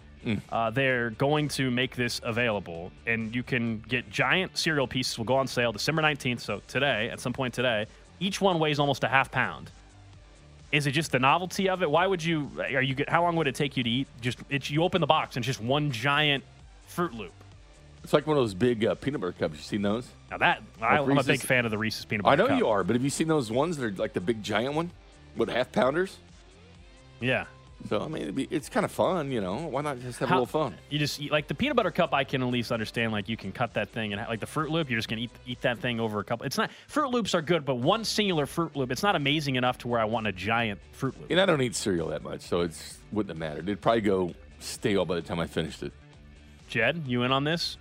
[0.50, 5.18] Uh, they're going to make this available, and you can get giant cereal pieces.
[5.18, 7.86] Will go on sale December 19th, so today, at some point today.
[8.20, 9.70] Each one weighs almost a half pound.
[10.70, 11.90] Is it just the novelty of it?
[11.90, 12.50] Why would you?
[12.60, 13.04] Are you?
[13.08, 14.06] How long would it take you to eat?
[14.20, 16.44] Just it's you open the box and it's just one giant
[16.88, 17.32] Froot Loop.
[18.04, 19.56] It's like one of those big uh, peanut butter cups.
[19.56, 20.08] You seen those?
[20.30, 22.32] Now that I, I'm a big fan of the Reese's peanut butter.
[22.32, 22.58] I know cup.
[22.58, 24.90] you are, but have you seen those ones that are like the big giant one
[25.36, 26.16] with half pounders?
[27.20, 27.44] Yeah.
[27.88, 29.56] So I mean, it'd be, it's kind of fun, you know.
[29.66, 30.76] Why not just have How- a little fun?
[30.90, 32.12] You just like the peanut butter cup.
[32.12, 33.12] I can at least understand.
[33.12, 34.88] Like you can cut that thing and like the Froot Loop.
[34.90, 36.46] You're just gonna eat eat that thing over a couple.
[36.46, 38.90] It's not Froot Loops are good, but one singular Froot Loop.
[38.92, 41.30] It's not amazing enough to where I want a giant Froot Loop.
[41.30, 43.68] And I don't eat cereal that much, so it's wouldn't have mattered.
[43.68, 45.92] It'd probably go stale by the time I finished it.
[46.68, 47.78] Jed, you in on this?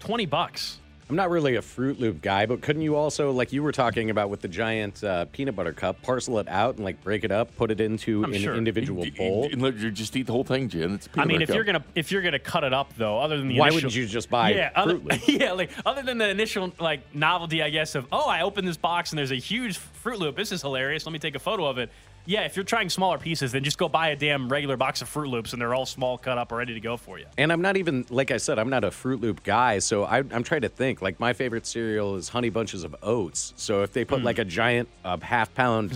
[0.00, 0.78] Twenty bucks.
[1.10, 4.10] I'm not really a Froot Loop guy, but couldn't you also, like you were talking
[4.10, 7.32] about with the giant uh, peanut butter cup, parcel it out and like break it
[7.32, 8.54] up, put it into I'm an sure.
[8.54, 9.48] individual You- bowl?
[9.50, 10.92] you- you just eat the whole thing, Jen.
[10.96, 12.92] It's a I peanut mean, butter if you're gonna if you're gonna cut it up
[12.98, 15.28] though, other than the Why initial, wouldn't you just buy yeah, other, Fruit Loops?
[15.30, 18.76] yeah, like other than the initial like novelty, I guess of oh, I opened this
[18.76, 20.36] box and there's a huge Froot Loop.
[20.36, 21.06] This is hilarious.
[21.06, 21.90] Let me take a photo of it.
[22.28, 25.08] Yeah, if you're trying smaller pieces, then just go buy a damn regular box of
[25.08, 27.24] Froot Loops and they're all small, cut up, ready to go for you.
[27.38, 29.78] And I'm not even, like I said, I'm not a Froot Loop guy.
[29.78, 31.00] So I, I'm trying to think.
[31.00, 33.54] Like, my favorite cereal is Honey Bunches of Oats.
[33.56, 35.90] So if they put like a giant uh, half pound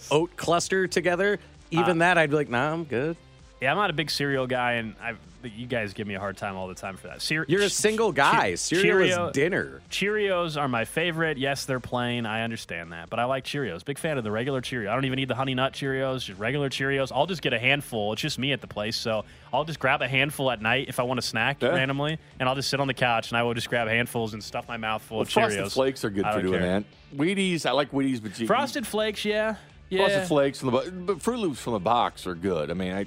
[0.10, 1.38] oat cluster together,
[1.70, 3.16] even that, I'd be like, nah, I'm good.
[3.62, 6.36] Yeah, I'm not a big cereal guy, and I you guys give me a hard
[6.36, 7.22] time all the time for that.
[7.22, 8.50] Cere- You're a single guy.
[8.50, 9.80] Che- Cereal Cheerio- is dinner.
[9.90, 11.38] Cheerios are my favorite.
[11.38, 12.26] Yes, they're plain.
[12.26, 13.84] I understand that, but I like Cheerios.
[13.84, 14.90] Big fan of the regular Cheerio.
[14.90, 16.24] I don't even need the honey nut Cheerios.
[16.24, 17.12] Just regular Cheerios.
[17.14, 18.12] I'll just get a handful.
[18.12, 20.98] It's just me at the place, so I'll just grab a handful at night if
[20.98, 21.68] I want to snack Yeah.
[21.68, 24.42] randomly, and I'll just sit on the couch and I will just grab handfuls and
[24.42, 25.72] stuff my mouth full well, of Frosted Cheerios.
[25.72, 26.80] Flakes are good for don't doing care.
[26.80, 26.84] that.
[27.16, 29.56] Wheaties, I like Wheaties, but you, Frosted Flakes, yeah,
[29.88, 30.00] yeah.
[30.04, 32.70] Frosted Flakes from the bo- but Froot Loops from the box are good.
[32.70, 33.06] I mean, I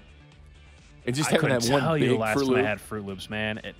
[1.05, 2.57] and just I having couldn't that one tell big you the last Fruit time I
[2.57, 2.65] Loop.
[2.67, 3.57] had Froot Loops, man.
[3.59, 3.75] It,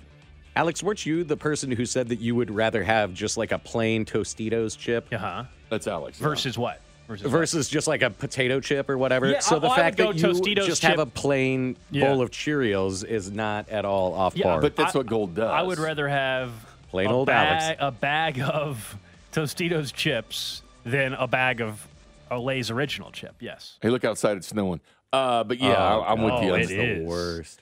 [0.54, 3.58] Alex, weren't you the person who said that you would rather have just like a
[3.58, 5.44] plain Tostitos chip uh huh.
[5.70, 6.20] That's Alex.
[6.20, 6.26] yeah.
[6.28, 6.80] Versus what?
[7.08, 7.30] Versus what?
[7.30, 9.28] versus just like a potato chip or whatever?
[9.30, 11.06] Yeah, so I- the I would fact go that you Tostitos just chip- have a
[11.06, 12.06] plain Yeah.
[12.08, 14.60] bowl of Cheerios is not at all off Yeah, par.
[14.60, 15.50] But that's I- what gold does.
[15.50, 16.50] I would rather have
[16.90, 17.78] Plain a old bag, Alex.
[17.80, 18.96] a bag of
[19.32, 21.86] Tostitos chips than a bag of
[22.30, 23.34] a Lay's original chip.
[23.40, 23.78] Yes.
[23.80, 24.80] Hey, look outside, it's snowing.
[25.12, 26.44] Uh, but yeah, Oh, I, I'm with God.
[26.44, 26.50] you.
[26.50, 26.68] Oh, on is.
[26.70, 27.60] the worst.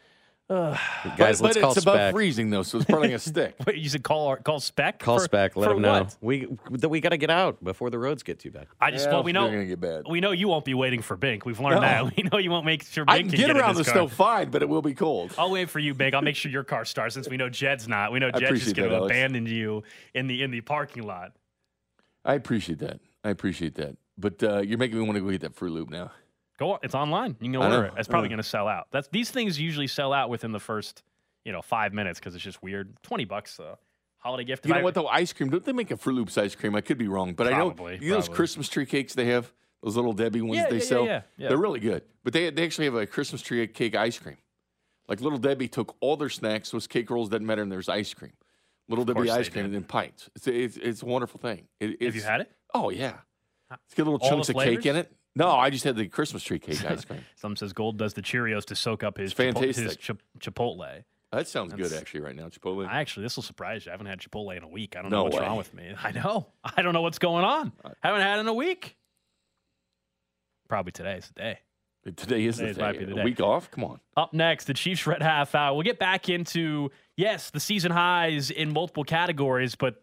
[0.48, 0.78] Guys,
[1.16, 3.54] but, let's but call it's above freezing though, so it's probably a stick.
[3.66, 4.98] Wait, you said call call spec?
[4.98, 5.54] Call for, Spec.
[5.54, 5.92] Let for them know.
[6.02, 6.16] what?
[6.20, 8.66] We that we got to get out before the roads get too bad.
[8.80, 10.06] I just Yeah, well, we know gonna get bad.
[10.10, 11.46] we know you won't be waiting for Bink.
[11.46, 12.06] We've learned No.
[12.06, 12.16] that.
[12.16, 13.86] We know you won't make sure Bink I can can get in around the this
[13.92, 13.94] car.
[13.94, 15.32] snow fine, but it will be cold.
[15.38, 16.14] I'll wait for you, Bink.
[16.16, 18.10] I'll make sure your car starts since we know Jed's not.
[18.10, 19.12] We know Jed's just appreciate going that, to Alex.
[19.14, 19.84] abandon you
[20.14, 21.30] in the in the parking lot.
[22.24, 22.98] I appreciate that.
[23.22, 23.96] I appreciate that.
[24.18, 26.10] But uh, you're making me want to go get that Froot Loop now.
[26.60, 26.78] Go on.
[26.82, 27.36] It's online.
[27.40, 27.94] You can order it.
[27.96, 28.86] It's probably going to sell out.
[28.92, 31.02] That's these things usually sell out within the first,
[31.44, 32.94] you know, five minutes because it's just weird.
[33.02, 33.76] Twenty bucks uh,
[34.18, 34.66] holiday gift.
[34.66, 35.08] You know I- what though?
[35.08, 35.48] Ice cream.
[35.50, 36.76] Don't they make a Froot Loops ice cream?
[36.76, 38.28] I could be wrong, but Probably, I know you know those.
[38.28, 39.50] Christmas tree cakes they have.
[39.82, 41.06] Those little Debbie ones Yeah, they yeah, yeah, sell.
[41.06, 41.48] yeah, yeah.
[41.48, 42.02] They're really good.
[42.22, 44.36] But they they actually have a Christmas tree cake ice cream.
[45.08, 46.70] Like little Debbie took all their snacks.
[46.70, 48.32] Those cake rolls doesn't matter, and there's ice cream.
[48.88, 49.64] Little Debbie ice cream did.
[49.66, 50.28] and then pints.
[50.36, 51.68] It's it's, it's a wonderful thing.
[51.80, 52.50] It, Have you had it?
[52.74, 53.14] Oh yeah.
[53.86, 55.10] It's got little All chunks of cake in it.
[55.36, 57.24] No, I just had the Christmas tree cake ice cream.
[57.36, 59.96] Some says Gold does the Cheerios to soak up his It's Chipo- his.
[60.40, 61.04] Chipotle.
[61.32, 62.88] That sounds good actually right now, Chipotle.
[62.88, 63.90] I actually, this will surprise you.
[63.90, 64.96] I haven't had Chipotle in a week.
[64.96, 65.42] I don't No know what's way.
[65.42, 65.94] wrong with me.
[66.02, 66.48] I know.
[66.64, 67.72] I don't know what's going on.
[67.84, 68.96] Uh, haven't had it in a week.
[70.68, 71.58] Probably today's the day.
[72.16, 72.98] Today is the Today's day.
[72.98, 73.24] be the A day.
[73.24, 73.70] week off?
[73.70, 74.00] Come on.
[74.16, 75.74] Up next, the Chiefs Red Half Hour.
[75.74, 80.02] We'll get back into, yes, the season highs in multiple categories, but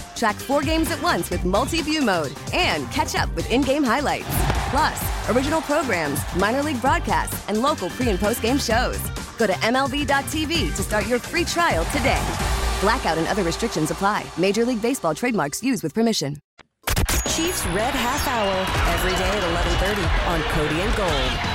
[0.21, 3.83] Track four games at once with multi view mode and catch up with in game
[3.83, 4.27] highlights.
[4.69, 8.99] Plus, original programs, minor league broadcasts, and local pre and post game shows.
[9.39, 12.21] Go to MLB.tv to start your free trial today.
[12.81, 14.23] Blackout and other restrictions apply.
[14.37, 16.37] Major League Baseball trademarks used with permission.
[17.25, 18.55] Chiefs Red Half Hour
[18.93, 21.50] every day at 11:30 on Cody and Gold.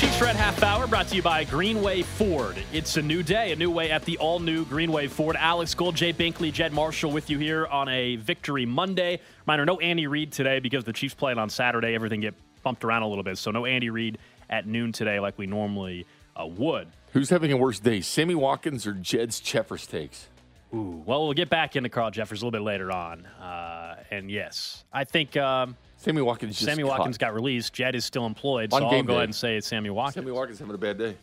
[0.00, 2.56] Chiefs Red Half Hour brought to you by Greenway Ford.
[2.72, 5.36] It's a new day, a new way at the all new Greenway Ford.
[5.36, 9.20] Alex Gold, Jay Binkley, Jed Marshall with you here on a Victory Monday.
[9.44, 11.94] Reminder no Andy Reid today because the Chiefs played on Saturday.
[11.94, 13.36] Everything get bumped around a little bit.
[13.36, 14.16] So no Andy Reid
[14.48, 16.88] at noon today like we normally uh, would.
[17.12, 20.28] Who's having a worse day, Sammy Watkins or Jed's Cheffers takes?
[20.72, 23.26] Ooh, well, we'll get back into Carl Cheffers a little bit later on.
[23.26, 27.26] Uh, and yes, I think um, Sammy Watkins just Sammy Watkins caught.
[27.28, 27.74] got released.
[27.74, 29.16] Jed is still employed, On so I'll game go day.
[29.18, 30.24] ahead and say it's Sammy Watkins.
[30.24, 31.14] Sammy Watkins having a bad day.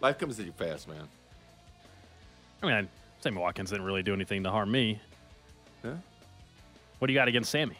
[0.00, 1.06] Life comes at you fast, man.
[2.62, 2.88] I mean,
[3.20, 5.00] Sammy Watkins didn't really do anything to harm me.
[5.84, 5.92] Yeah.
[6.98, 7.76] What do you got against Sammy?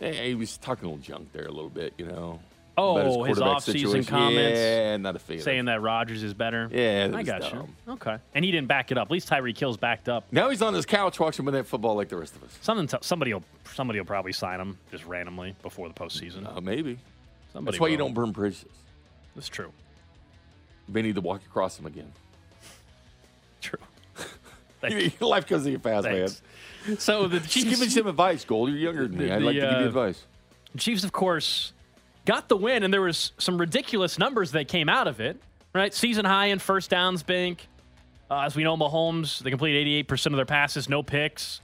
[0.00, 2.38] Yeah, he was talking a little junk there a little bit, you know.
[2.76, 4.58] Oh, his off-season comments.
[4.58, 5.40] Yeah, not a fan.
[5.40, 6.68] Saying that Rodgers is better.
[6.72, 7.74] Yeah, I got dumb.
[7.86, 7.92] you.
[7.94, 9.08] Okay, and he didn't back it up.
[9.08, 10.24] At least Tyreek Hill's backed up.
[10.32, 12.58] Now he's on his couch watching Monday Night Football like the rest of us.
[12.62, 12.86] Something.
[12.86, 13.44] T- somebody will.
[13.74, 16.46] Somebody will probably sign him just randomly before the postseason.
[16.46, 16.98] Uh, maybe.
[17.52, 18.64] Somebody That's why you don't burn bridges.
[19.34, 19.72] That's true.
[20.88, 22.12] They need to walk across them again.
[23.60, 23.78] True.
[25.20, 26.42] Life comes at you fast, Thanks.
[26.86, 26.98] man.
[26.98, 28.70] So the Chiefs give me some advice, Gold.
[28.70, 29.26] You're younger than me.
[29.26, 30.24] The- I'd like the, to give you uh, advice.
[30.76, 31.72] Chiefs, of course,
[32.24, 35.40] got the win, and there was some ridiculous numbers that came out of it.
[35.74, 37.66] Right, season high in first downs, Bink.
[38.30, 41.60] Uh, as we know, Mahomes they completed 88% of their passes, no picks.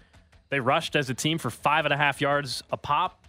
[0.51, 3.27] They rushed as a team for five and a half yards a pop,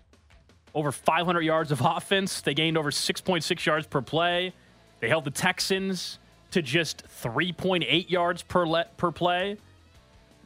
[0.73, 2.41] over 500 yards of offense.
[2.41, 4.53] They gained over 6.6 yards per play.
[5.01, 6.19] They held the Texans
[6.51, 9.57] to just 3.8 yards per le- per play.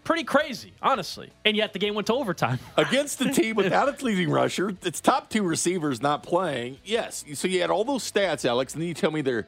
[0.04, 1.30] Pretty crazy, honestly.
[1.46, 2.60] And yet the game went to overtime.
[2.78, 6.78] Against the team without its leading rusher, its top two receivers not playing.
[6.84, 7.24] Yes.
[7.36, 9.48] So you had all those stats, Alex, and then you tell me they're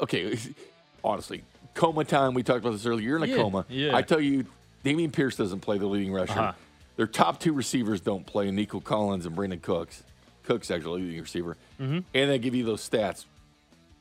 [0.00, 0.38] okay.
[1.04, 1.42] Honestly,
[1.74, 2.34] coma time.
[2.34, 3.04] We talked about this earlier.
[3.08, 3.64] You're in a Yeah, coma.
[3.68, 3.96] yeah.
[3.96, 4.44] I tell you,
[4.84, 6.38] Dameon Pierce doesn't play the leading rusher.
[6.38, 6.52] Uh-huh.
[6.96, 8.50] Their top two receivers don't play.
[8.50, 10.02] Nico Collins and Brandin Cooks.
[10.44, 12.04] Cooks actually leading receiver, Mhm.
[12.14, 13.24] and they give you those stats.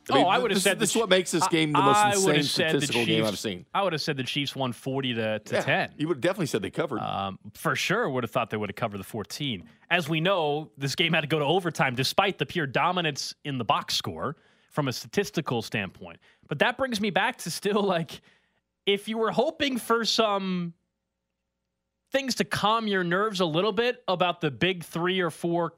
[0.10, 1.98] I mean, oh, I would have said this is what makes this game the most
[1.98, 3.66] I insane would've said the statistical game I've seen.
[3.74, 5.94] I would have said the Chiefs won 40 to, to Yeah, 10.
[5.98, 7.00] You would have definitely said they covered.
[7.00, 9.64] Um, for sure, would have thought they would have covered the 14.
[9.90, 13.58] As we know, this game had to go to overtime despite the pure dominance in
[13.58, 14.36] the box score
[14.72, 16.20] from a statistical standpoint.
[16.48, 18.22] But that brings me back to still like,
[18.86, 20.74] if you were hoping for some
[22.12, 25.74] things to calm your nerves a little bit about the big three or four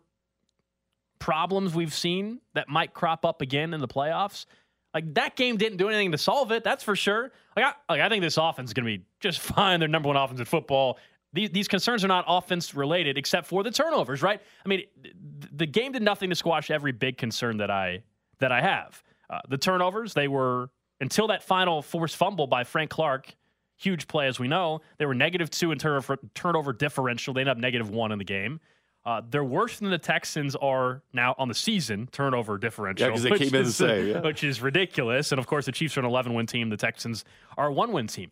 [1.22, 4.48] problems we've seen that might crop up again in the playoffs.
[4.94, 6.66] Like that game didn't do anything to solve it.
[6.66, 7.32] That's for sure.
[7.56, 9.80] Like I, like I think this offense is going to be just fine.
[9.80, 10.98] They're number one offense in football.
[11.32, 14.42] These, these concerns are not offense related, except for the turnovers, right?
[14.66, 15.16] I mean, th-
[15.54, 18.04] the game did nothing to squash every big concern that I
[18.40, 19.02] that I have.
[19.30, 23.34] Uh, the turnovers, they were until that final forced fumble by Frank Clark,
[23.78, 24.82] huge play as we know.
[24.98, 27.34] They were negative two in turnover turnover differential.
[27.34, 28.60] They ended up negative one in the game.
[29.04, 33.08] Uh, they're worse than the Texans are now on the season turnover differential.
[33.08, 34.20] Yeah, 'cause they which came in the is, same, yeah.
[34.22, 35.32] which is ridiculous.
[35.32, 36.70] And of course, the Chiefs are an 11 win team.
[36.70, 37.26] The Texans
[37.58, 38.30] are a one win team.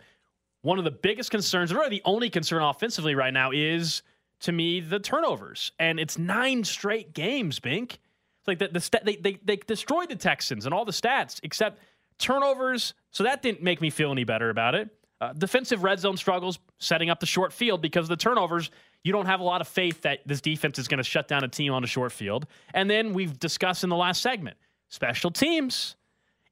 [0.61, 4.03] One of the biggest concerns, and really the only concern offensively right now, is
[4.41, 5.71] to me the turnovers.
[5.79, 7.93] And it's nine straight games, Bink.
[8.39, 11.39] It's like the, the sta- they, they they destroyed the Texans and all the stats
[11.43, 11.79] except
[12.19, 12.93] turnovers.
[13.11, 14.89] So that didn't make me feel any better about it.
[15.21, 18.69] Uh, defensive red zone struggles, setting up the short field because of the turnovers.
[19.03, 21.43] You don't have a lot of faith that this defense is going to shut down
[21.43, 22.45] a team on a short field.
[22.73, 24.57] And then we've discussed in the last segment
[24.89, 25.95] special teams.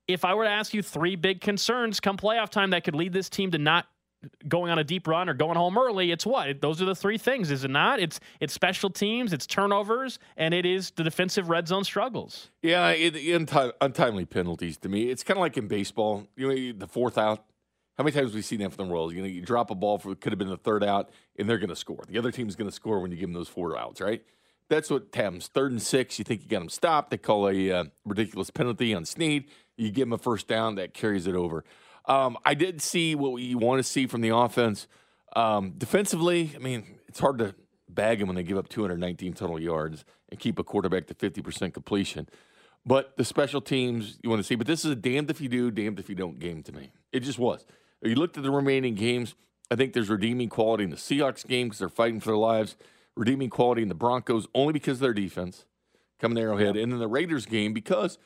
[0.07, 3.11] If I were to ask you three big concerns come playoff time that could lead
[3.11, 3.87] this team to not
[4.47, 6.61] going on a deep run or going home early, it's what?
[6.61, 7.99] Those are the three things, is it not?
[7.99, 12.49] It's it's special teams, it's turnovers, and it is the defensive red zone struggles.
[12.61, 15.09] Yeah, it, unti- untimely penalties to me.
[15.09, 16.25] It's kind of like in baseball.
[16.35, 17.43] You know, the fourth out.
[17.97, 19.13] How many times have we seen that from the Royals?
[19.13, 21.57] You know, you drop a ball for could have been the third out, and they're
[21.57, 22.03] going to score.
[22.07, 24.23] The other team's going to score when you give them those four outs, right?
[24.69, 25.47] That's what happens.
[25.47, 27.09] Third and six, you think you got them stopped.
[27.09, 29.45] They call a uh, ridiculous penalty on Snead.
[29.77, 31.63] You give them a first down, that carries it over.
[32.05, 34.87] Um, I did see what you want to see from the offense.
[35.35, 37.55] Um, defensively, I mean, it's hard to
[37.89, 41.73] bag them when they give up 219 total yards and keep a quarterback to 50%
[41.73, 42.29] completion.
[42.85, 44.55] But the special teams you want to see.
[44.55, 46.91] But this is a damned if you do, damned if you don't game to me.
[47.11, 47.65] It just was.
[48.07, 49.35] You looked at the remaining games.
[49.69, 52.77] I think there's redeeming quality in the Seahawks game because they're fighting for their lives.
[53.15, 55.65] Redeeming quality in the Broncos only because of their defense
[56.19, 58.17] coming to Arrowhead, and then the Raiders game because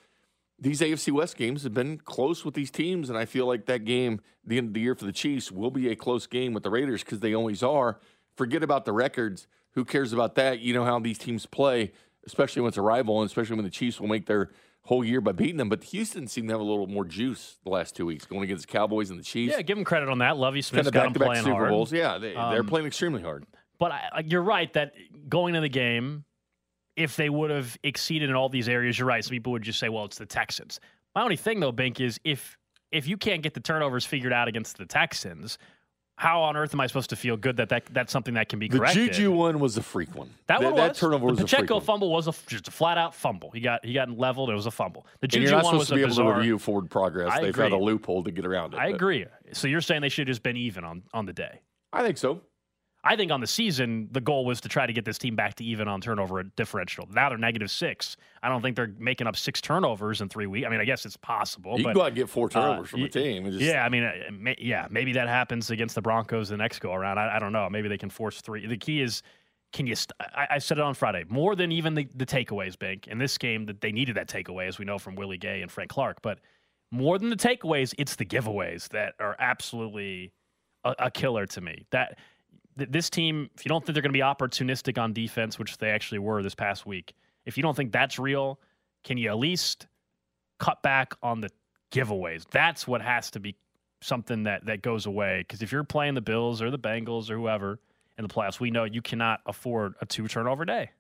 [0.60, 3.84] these AFC West games have been close with these teams, and I feel like that
[3.84, 6.64] game, the end of the year for the Chiefs, will be a close game with
[6.64, 8.00] the Raiders because they always are.
[8.36, 9.48] Forget about the records.
[9.72, 10.60] Who cares about that?
[10.60, 11.94] You know how these teams play,
[12.26, 14.52] especially when it's a rival, and especially when the Chiefs will make their
[14.84, 15.70] whole year by beating them.
[15.70, 18.68] But Houston seemed to have a little more juice the last two weeks, going against
[18.68, 19.54] the Cowboys and the Chiefs.
[19.56, 20.38] Yeah, give them credit on that.
[20.38, 21.70] Lovie Smith's kind of got them playing Super hard.
[21.70, 21.94] Bowls.
[21.94, 23.46] Yeah, they, they're Um, playing extremely hard.
[23.80, 24.94] But I, you're right that
[25.28, 26.24] going in the game,
[26.96, 29.24] if they would have exceeded in all these areas, you're right.
[29.24, 30.80] Some people would just say, "Well, it's the Texans."
[31.16, 32.58] My only thing though, Bink, is if
[32.92, 35.58] if you can't get the turnovers figured out against the Texans,
[36.18, 38.60] how on earth am I supposed to feel good that, that that's something that can
[38.60, 39.10] be corrected?
[39.10, 39.14] The?
[39.14, 40.30] Juju one was a freak one.
[40.48, 41.00] That Th- one that was.
[41.00, 41.84] turnover the was a freak Pacheco one.
[41.84, 43.50] fumble was a, just a flat out fumble.
[43.52, 44.50] He got he got leveled.
[44.50, 45.08] It was a fumble.
[45.22, 47.32] The Juju And you're not one was to a be able to review forward progress.
[47.32, 48.80] I They've found a loophole to get around it.
[48.80, 49.26] I but- agree.
[49.54, 51.62] So you're saying they should have just been even on on the day?
[51.94, 52.42] I think so.
[53.04, 55.56] I think on the season, the goal was to try to get this team back
[55.56, 57.08] to even on turnover differential.
[57.12, 58.16] Now they're negative six.
[58.44, 60.68] I don't think they're making up six turnovers in three weeks.
[60.68, 61.78] I mean, I guess it's possible.
[61.78, 63.46] You but, can go out and get four turnovers uh, from a team.
[63.46, 66.94] Just- yeah, I mean, uh, yeah, maybe that happens against the Broncos the next go
[66.94, 67.18] around.
[67.18, 67.68] I, I don't know.
[67.72, 68.68] Maybe they can force three.
[68.68, 69.24] The key is,
[69.74, 69.96] can you?
[69.96, 71.26] St- I, I said it on Friday.
[71.28, 74.68] More than even the, the takeaways, Bink in this game that they needed that takeaway,
[74.68, 76.22] as we know from Willie Gay and Frank Clark.
[76.22, 76.38] But
[76.92, 80.34] more than the takeaways, it's the giveaways that are absolutely
[80.84, 81.88] a, a killer to me.
[81.90, 82.20] That
[82.78, 85.78] th- this team, if you don't think they're going to be opportunistic on defense, which
[85.78, 87.14] they actually were this past week,
[87.46, 88.60] if you don't think that's real,
[89.04, 89.88] can you at least
[90.60, 91.50] cut back on the
[91.92, 92.46] giveaways?
[92.52, 93.56] That's what has to be
[94.02, 95.40] something that that goes away.
[95.40, 97.80] Because if you're playing the Bills or the Bengals or whoever
[98.18, 100.92] in the playoffs, we know you cannot afford a two turnover day.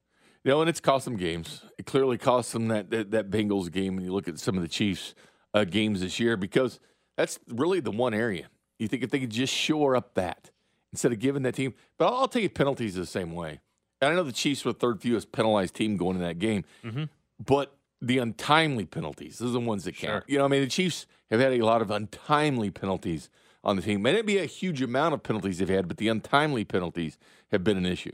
[0.44, 1.62] You know, and it's cost them games.
[1.78, 3.96] It clearly cost them that, that that Bengals game.
[3.96, 5.14] When you look at some of the Chiefs
[5.54, 6.80] uh, games this year, because
[7.16, 8.48] that's really the one area
[8.82, 10.50] you think if they could just shore up that
[10.91, 11.73] instead of giving that team.
[11.97, 13.60] But I'll, I'll you, penalties the same way.
[14.01, 16.65] And I know the Chiefs were the third fewest penalized team going in that game,
[16.84, 17.04] Mm-hmm.
[17.45, 20.23] but the untimely penalties, those are the ones that count.
[20.27, 23.30] You know, I mean, the Chiefs have had a lot of untimely penalties
[23.63, 24.01] on the team.
[24.01, 27.19] May not be a huge amount of penalties they've had, but the untimely penalties
[27.51, 28.12] have been an issue.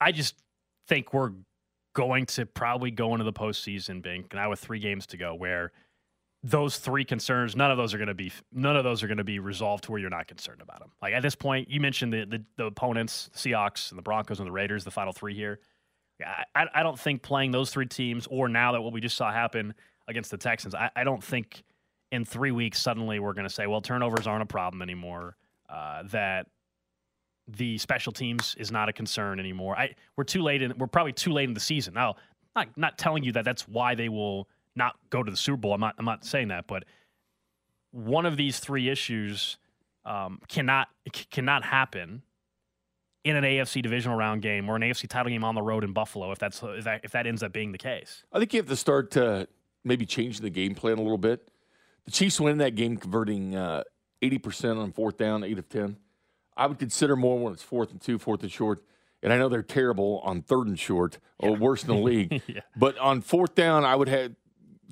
[0.00, 0.34] I just
[0.88, 1.32] think we're
[1.94, 5.72] going to probably go into the postseason, Bink, now with three games to go, where
[6.42, 9.18] those three concerns, none of those are going to be none of those are going
[9.18, 10.92] to be resolved to where you're not concerned about them.
[11.02, 14.38] Like at this point, you mentioned the the, the opponents, the Seahawks and the Broncos
[14.38, 15.60] and the Raiders, the final three here.
[16.54, 19.30] I, I don't think playing those three teams, or now that what we just saw
[19.30, 19.74] happen
[20.08, 21.62] against the Texans, I, I don't think
[22.12, 25.36] in three weeks suddenly we're going to say, well, turnovers aren't a problem anymore.
[25.68, 26.46] Uh, that
[27.48, 29.76] the special teams is not a concern anymore.
[29.76, 31.94] I we're too late in we're probably too late in the season.
[31.94, 32.16] Now,
[32.54, 35.74] not not telling you that that's why they will not go to the Super Bowl.
[35.74, 36.84] I'm not I'm not saying that, but
[37.90, 39.56] one of these three issues
[40.04, 40.88] um, cannot
[41.30, 42.22] cannot happen
[43.24, 45.92] in an AFC divisional round game or an AFC title game on the road in
[45.92, 48.22] Buffalo if that's if that, if that ends up being the case.
[48.32, 49.48] I think you have to start to
[49.84, 51.48] maybe change the game plan a little bit.
[52.04, 53.82] The Chiefs win that game converting uh,
[54.22, 55.96] eighty percent on fourth down, eight of ten.
[56.56, 58.84] I would consider more when it's fourth and two, fourth and short.
[59.22, 61.56] And I know they're terrible on third and short, or yeah.
[61.56, 62.42] worse in the league.
[62.46, 62.60] yeah.
[62.76, 64.32] But on fourth down, I would have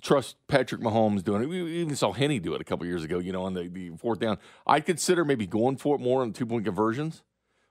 [0.02, 1.48] trust Patrick Mahomes doing it.
[1.48, 3.90] We even saw Henne do it a couple years ago, you know, on the, the
[3.96, 4.38] fourth down.
[4.66, 7.22] I'd consider maybe going for it more on two point conversions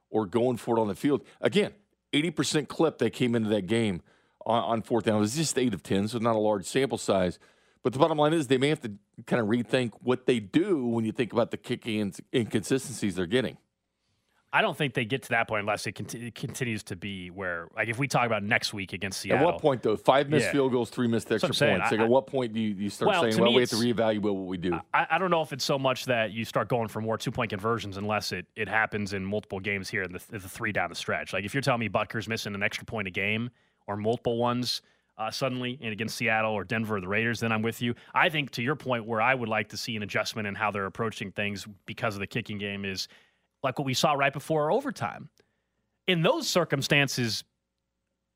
[0.09, 1.25] or going for it on the field.
[1.41, 1.73] Again,
[2.13, 4.01] 80% clip that came into that game
[4.45, 5.17] on, on fourth down.
[5.17, 7.39] It was just eight of 10, so not a large sample size.
[7.83, 8.93] But the bottom line is they may have to
[9.25, 13.57] kind of rethink what they do when you think about the kicking inconsistencies they're getting.
[14.55, 17.31] I don't think they get to that point unless it, conti- it, continues to be
[17.31, 19.47] where, like, if we talk about next week against Seattle.
[19.47, 19.97] At what point, though?
[19.97, 20.51] Five missed yeah.
[20.51, 21.91] field goals, three missed extra points.
[21.91, 23.77] Like, I, at what point do you, you start well, saying, well, we have to
[23.77, 24.79] reevaluate what we do?
[24.93, 27.31] I, I, don't know if it's so much that you start going for more two
[27.31, 30.89] point conversions unless it, it happens in multiple games here in the, the three down
[30.89, 31.33] the stretch.
[31.33, 33.49] Like, if you're telling me Butker's missing an extra point a game
[33.87, 34.83] or multiple ones
[35.17, 37.95] uh, suddenly and against Seattle or Denver or the Raiders, then I'm with you.
[38.13, 40.69] I think, to your point, where I would like to see an adjustment in how
[40.69, 43.07] they're approaching things because of the kicking game is
[43.63, 45.29] like what we saw right before overtime.
[46.07, 47.43] In those circumstances,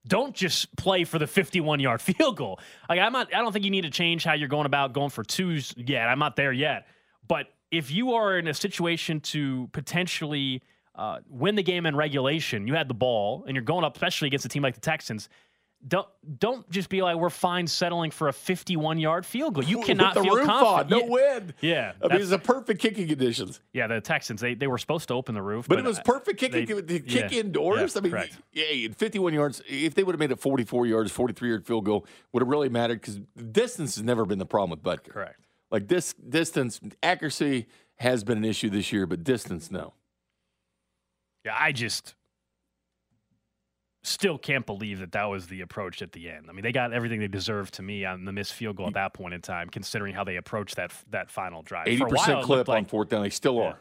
[0.07, 2.59] don't just play for the 51 yard field goal.
[2.89, 5.09] Like I'm not I don't think you need to change how you're going about going
[5.09, 6.07] for twos yet.
[6.07, 6.87] I'm not there yet.
[7.27, 10.61] But if you are in a situation to potentially
[10.95, 14.27] uh, win the game in regulation, you had the ball and you're going up, especially
[14.27, 15.29] against a team like the Texans,
[15.85, 16.07] don't
[16.39, 19.63] don't just be like we're fine settling for a 51 yard field goal.
[19.63, 21.03] You cannot With the feel roof confident.
[21.03, 21.53] On, no wind.
[21.61, 23.61] Yeah, I mean it's a perfect kicking conditions.
[23.73, 25.99] Yeah, the Texans they, they were supposed to open the roof, but, but it was
[25.99, 27.93] uh, perfect kicking they, to kick yeah, indoors.
[27.93, 28.37] Yeah, I mean, correct.
[28.53, 29.61] yeah, 51 yards.
[29.67, 32.69] If they would have made it 44 yards, 43 yard field goal would have really
[32.69, 33.19] mattered because
[33.51, 35.11] distance has never been the problem with Butker.
[35.11, 35.39] Correct.
[35.69, 37.67] Like this distance accuracy
[37.97, 39.93] has been an issue this year, but distance no.
[41.45, 42.15] Yeah, I just
[44.07, 46.47] still can't believe that that was the approach at the end.
[46.49, 48.93] I mean, they got everything they deserved to me on the missed field goal at
[48.93, 51.87] that point in time, considering how they approached that that final drive.
[51.87, 53.23] Eighty percent clip like, on fourth down.
[53.23, 53.79] They still yeah, are.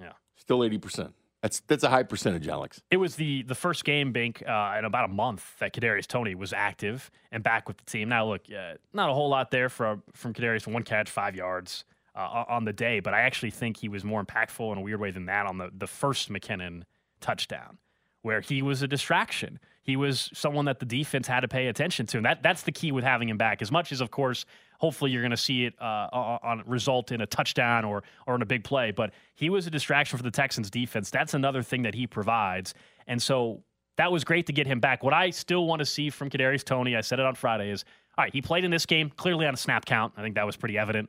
[0.00, 1.14] Yeah, still eighty percent.
[1.42, 2.80] That's that's a high percentage, Alex.
[2.90, 6.34] It was the the first game, Bink, uh, in about a month that Kadarius Toney
[6.34, 8.08] was active and back with the team.
[8.08, 11.84] Now, look, uh, not a whole lot there for from Kadarius one catch, five yards
[12.16, 14.98] uh, on the day, but I actually think he was more impactful in a weird
[14.98, 16.82] way than that on the the first McKinnon
[17.20, 17.78] touchdown,
[18.26, 22.06] where he was a distraction he was someone that the defense had to pay attention
[22.06, 22.16] to.
[22.16, 23.62] And that, that's the key with having him back.
[23.62, 24.44] As much as, of course,
[24.80, 28.42] hopefully you're going to see it uh, on result in a touchdown or, or in
[28.42, 28.90] a big play.
[28.90, 31.08] But he was a distraction for the Texans defense.
[31.08, 32.74] That's another thing that he provides.
[33.06, 33.62] And so
[33.96, 35.04] that was great to get him back.
[35.04, 37.84] What I still want to see from Kadarius Toney, I said it on Friday, is
[38.18, 40.14] all right, he played in this game clearly on a snap count.
[40.16, 41.08] I think that was pretty evident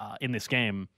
[0.00, 0.88] uh, in this game.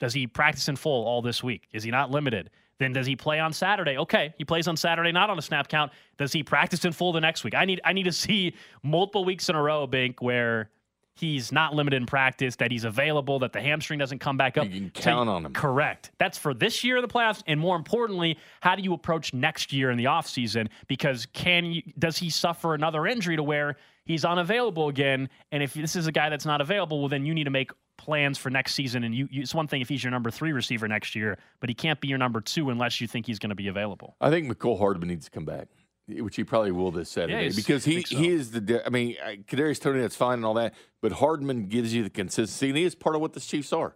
[0.00, 1.62] Does he practice in full all this week?
[1.72, 2.50] Is he not limited?
[2.78, 3.96] Then does he play on Saturday?
[3.96, 5.92] Okay, he plays on Saturday, not on a snap count.
[6.18, 7.54] Does he practice in full the next week?
[7.54, 10.70] I need I need to see multiple weeks in a row, Bink, where
[11.16, 14.66] he's not limited in practice, that he's available, that the hamstring doesn't come back up.
[14.66, 15.52] You can count on him.
[15.54, 16.10] Correct.
[16.18, 19.72] That's for this year in the playoffs, and more importantly, how do you approach next
[19.72, 20.68] year in the offseason?
[20.86, 25.30] Because can you does he suffer another injury to where he's unavailable again?
[25.50, 27.70] And if this is a guy that's not available, well then you need to make
[27.96, 29.04] plans for next season.
[29.04, 31.68] And you, you, it's one thing if he's your number three receiver next year, but
[31.68, 34.16] he can't be your number two unless you think he's going to be available.
[34.20, 35.68] I think Mecole Hardman needs to come back,
[36.08, 38.16] which he probably will this Saturday Yeah, because he so.
[38.16, 38.82] he is the.
[38.84, 39.16] I mean,
[39.48, 42.84] Kadarius Toney, that's fine and all that, but Hardman gives you the consistency, and he
[42.84, 43.94] is part of what the Chiefs are.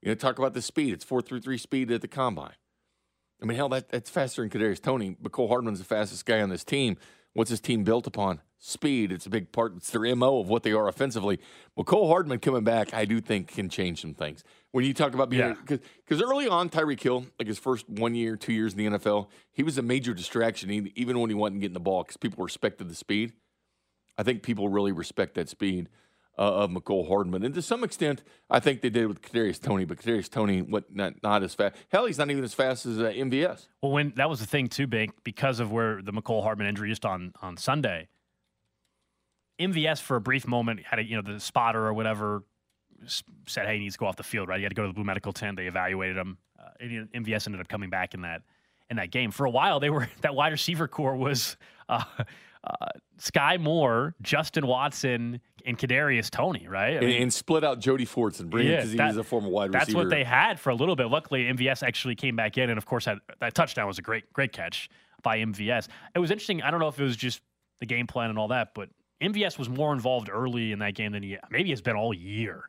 [0.00, 0.92] You know, talk about the speed.
[0.92, 2.54] It's four through three speed at the combine.
[3.40, 5.16] I mean, hell, that, that's faster than Kadarius Toney.
[5.22, 6.96] Mecole Hardman's the fastest guy on this team.
[7.34, 8.40] What's his team built upon?
[8.58, 9.10] Speed.
[9.10, 9.74] It's a big part.
[9.76, 11.40] It's their MO of what they are offensively.
[11.74, 14.44] Well, Cole Hardman coming back, I do think can change some things.
[14.70, 16.24] When you talk about being, because yeah.
[16.24, 19.62] early on, Tyreek Hill, like his first one year, two years in the NFL, he
[19.62, 22.94] was a major distraction, even when he wasn't getting the ball, because people respected the
[22.94, 23.32] speed.
[24.16, 25.88] I think people really respect that speed
[26.38, 27.44] uh, of Mecole Hardman.
[27.44, 30.94] And to some extent, I think they did with Kadarius Toney, but Kadarius Toney what
[30.94, 31.76] not, not as fast.
[31.90, 33.66] Hell, he's not even as fast as uh, MVS.
[33.82, 36.88] Well, when that was the thing too, big because of where the Mecole Hardman injury
[36.88, 38.08] just on on Sunday.
[39.60, 42.42] MVS for a brief moment had a you know the spotter or whatever
[43.46, 44.88] said, "Hey, he needs to go off the field." Right, he had to go to
[44.88, 45.56] the blue medical tent.
[45.56, 46.38] They evaluated him.
[46.58, 48.42] Uh, MVS ended up coming back in that
[48.90, 49.30] in that game.
[49.30, 51.56] For a while, they were that wide receiver core was
[51.88, 52.04] uh,
[52.64, 52.86] uh,
[53.18, 56.94] Skyy Moore, Justin Watson, and Kadarius Toney, right?
[56.94, 59.48] I and, mean, and split out Jody Fortson, bring Yeah, because he that- a former
[59.48, 60.04] wide that's receiver.
[60.04, 61.06] That's what they had for a little bit.
[61.08, 64.32] Luckily, MVS actually came back in, and of course, that, that touchdown was a great,
[64.32, 64.88] great catch
[65.22, 65.88] by MVS.
[66.14, 66.62] It was interesting.
[66.62, 67.40] I don't know if it was just
[67.80, 68.88] the game plan and all that, but
[69.20, 72.68] MVS was more involved early in that game than he maybe has been all year.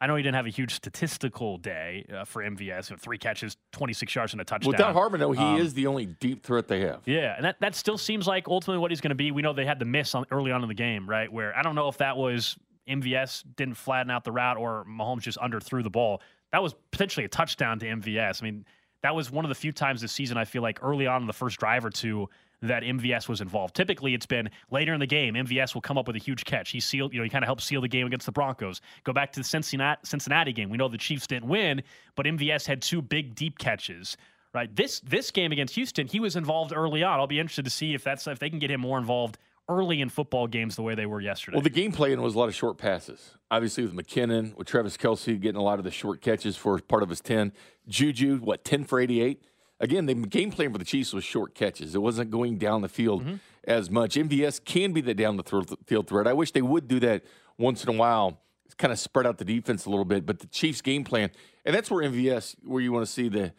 [0.00, 3.18] I know he didn't have a huge statistical day uh, for MVS, you know, three
[3.18, 4.70] catches, 26 yards, and a touchdown.
[4.72, 7.00] Without Hardman, though, he Um, is the only deep threat they have.
[7.04, 9.30] yeah, and that, that still seems like ultimately what he's going to be.
[9.30, 11.30] We know they had the miss on, early on in the game, right?
[11.30, 12.56] Where I don't know if that was
[12.88, 16.22] MVS didn't flatten out the route or Mahomes just underthrew the ball.
[16.52, 18.42] That was potentially a touchdown to MVS.
[18.42, 18.64] I mean,
[19.02, 21.26] that was one of the few times this season I feel like early on in
[21.26, 22.28] the first drive or two
[22.62, 23.74] that MVS was involved.
[23.74, 25.34] Typically, it's been later in the game.
[25.34, 26.70] MVS will come up with a huge catch.
[26.70, 28.82] He sealed, you know, he kind of helped seal the game against the Broncos.
[29.04, 30.68] Go back to the Cincinnati Cincinnati game.
[30.68, 31.82] We know the Chiefs didn't win,
[32.16, 34.16] but MVS had two big deep catches.
[34.52, 34.74] Right.
[34.74, 37.20] This this game against Houston, he was involved early on.
[37.20, 39.38] I'll be interested to see if that's if they can get him more involved
[39.70, 41.54] early in football games the way they were yesterday.
[41.56, 43.36] Well, the game plan was a lot of short passes.
[43.50, 47.02] Obviously, with McKinnon, with Travis Kelce getting a lot of the short catches for part
[47.02, 47.52] of his 10.
[47.88, 49.42] Juju, what, 10 for 88?
[49.78, 51.94] Again, the game plan for the Chiefs was short catches.
[51.94, 53.34] It wasn't going down the field Mm-hmm.
[53.64, 54.16] as much.
[54.16, 56.26] MVS can be the down the thro- field threat.
[56.26, 57.24] I wish they would do that
[57.56, 60.26] once in a while, It's kind of spread out the defense a little bit.
[60.26, 61.30] But the Chiefs' game plan,
[61.64, 63.52] and that's where MVS, where you want to see the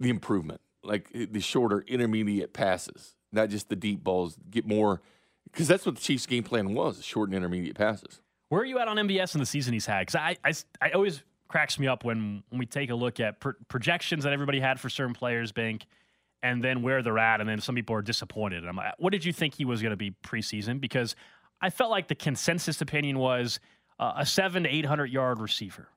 [0.00, 4.36] the improvement, like the shorter, intermediate passes, not just the deep balls.
[4.48, 5.02] Get more,
[5.52, 8.20] because that's what the Chiefs' game plan was: short and intermediate passes.
[8.48, 10.00] Where are you at on MVS in the season he's had?
[10.00, 13.40] Because I, I, I always cracks me up when, when we take a look at
[13.40, 15.86] pro- projections that everybody had for certain players, Bink,
[16.42, 18.60] and then where they're at, and then some people are disappointed.
[18.60, 20.80] And I'm like, what did you think he was going to be preseason?
[20.80, 21.16] Because
[21.60, 23.60] I felt like the consensus opinion was
[23.98, 25.88] uh, a seven to eight hundred yard receiver.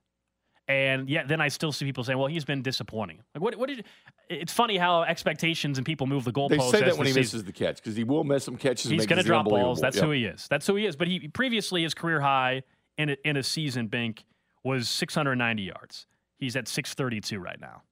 [0.68, 3.56] And yeah, then I still see people saying, "Well, he's been disappointing." Like, what?
[3.56, 3.84] What did?
[4.28, 6.70] It's funny how expectations and people move the goalposts.
[6.70, 8.90] They say that when he season- misses the catch because he will miss some catches.
[8.90, 9.80] He's going to drop balls.
[9.80, 10.46] That's who he is.
[10.48, 10.96] That's who he is.
[10.96, 12.62] But he previously his career high
[12.96, 14.24] in a, in a season, Bink,
[14.62, 16.06] was 690 yards.
[16.38, 17.82] He's at 632 right now.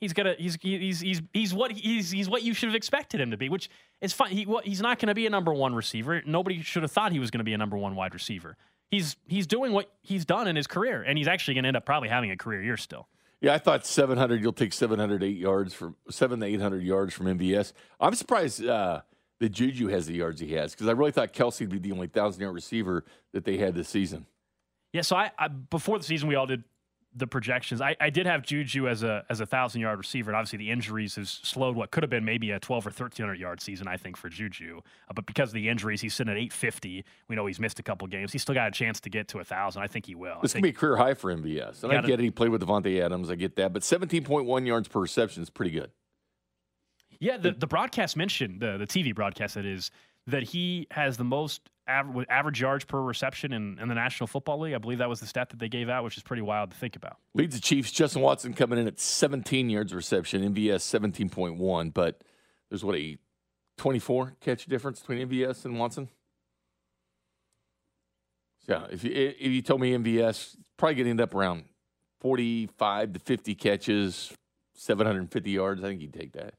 [0.00, 3.30] He's gonna he's he's he's he's what he's he's what you should have expected him
[3.30, 3.70] to be, which
[4.02, 4.30] is fine.
[4.30, 6.22] He what, he's not going to be a number one receiver.
[6.26, 8.56] Nobody should have thought he was going to be a number one wide receiver.
[8.90, 11.76] He's he's doing what he's done in his career, and he's actually going to end
[11.76, 13.08] up probably having a career year still.
[13.40, 14.40] Yeah, I thought 700.
[14.40, 17.72] You'll take 708 yards from seven to 800 yards from MVS.
[18.00, 19.02] I'm surprised uh,
[19.40, 21.92] that Juju has the yards he has because I really thought Kelce would be the
[21.92, 24.26] only thousand yard receiver that they had this season.
[24.92, 26.64] Yeah, so I, I before the season we all did
[27.16, 27.80] the projections.
[27.80, 30.70] I, I did have Juju as a as a thousand yard receiver, and obviously the
[30.70, 33.88] injuries has slowed what could have been maybe a twelve or thirteen hundred yard season.
[33.88, 37.04] I think for Juju, uh, but because of the injuries, he's sitting at eight fifty.
[37.28, 38.32] We know he's missed a couple games.
[38.32, 39.82] He's still got a chance to get to a thousand.
[39.82, 40.38] I think he will.
[40.42, 41.82] This can be a career high for MVS.
[41.82, 42.24] And I Gotta- get it.
[42.24, 43.30] He played with Davante Adams.
[43.30, 43.72] I get that.
[43.72, 45.90] But 17.1 yards per reception is pretty good.
[47.18, 49.90] Yeah, the, the broadcast mentioned the the TV broadcast that is
[50.26, 54.60] that he has the most average, average yards per reception in, in the National Football
[54.60, 54.74] League.
[54.74, 56.76] I believe that was the stat that they gave out, which is pretty wild to
[56.76, 57.16] think about.
[57.34, 57.90] Leads the Chiefs.
[57.90, 60.54] Justin Watson coming in at 17 yards reception.
[60.54, 60.82] MVS
[61.30, 61.94] 17.1.
[61.94, 62.22] But
[62.70, 63.16] there's what a
[63.78, 66.08] 24 catch difference between MVS and Watson.
[68.68, 71.66] Yeah, if you if you told me MVS probably going to end up around
[72.20, 74.32] 45 to 50 catches,
[74.74, 76.54] 750 yards, I think you'd take that.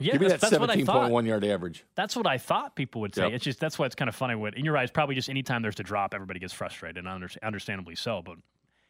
[0.00, 1.10] Yeah, Give me that's- that I thought.
[1.10, 1.84] 17.1 yard average.
[1.94, 3.24] That's what I thought people would say.
[3.24, 3.32] Yep.
[3.32, 4.34] It's just that's why it's kind of funny.
[4.34, 4.82] What and you're right.
[4.82, 8.22] It's probably just anytime there's a drop, everybody gets frustrated, and under, understandably so.
[8.24, 8.36] But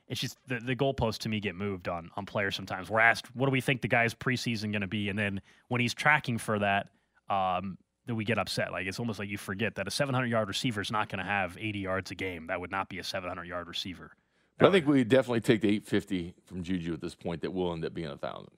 [0.08, 2.88] it's just the, the goalposts to me get moved on on players sometimes.
[2.88, 5.80] We're asked, what do we think the guy's preseason going to be, and then when
[5.80, 6.88] he's tracking for that,
[7.28, 8.72] um, then we get upset.
[8.72, 11.24] Like it's almost like you forget that a 700 yard receiver is not going to
[11.30, 12.46] have 80 yards a game.
[12.46, 14.12] That would not be a 700 yard receiver.
[14.58, 17.40] But I think we definitely take the 850 from Juju at this point.
[17.42, 18.50] That will end up being a thousand.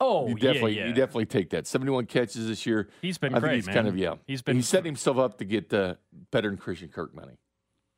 [0.00, 0.86] Oh, you yeah, definitely, yeah.
[0.86, 1.66] you definitely take that.
[1.66, 2.88] 71 catches this year.
[3.02, 3.74] He's been I think great, he's man.
[3.74, 4.14] kind of yeah.
[4.26, 5.94] He's been- He set himself up to get uh,
[6.30, 7.38] better than Christian Kirk money.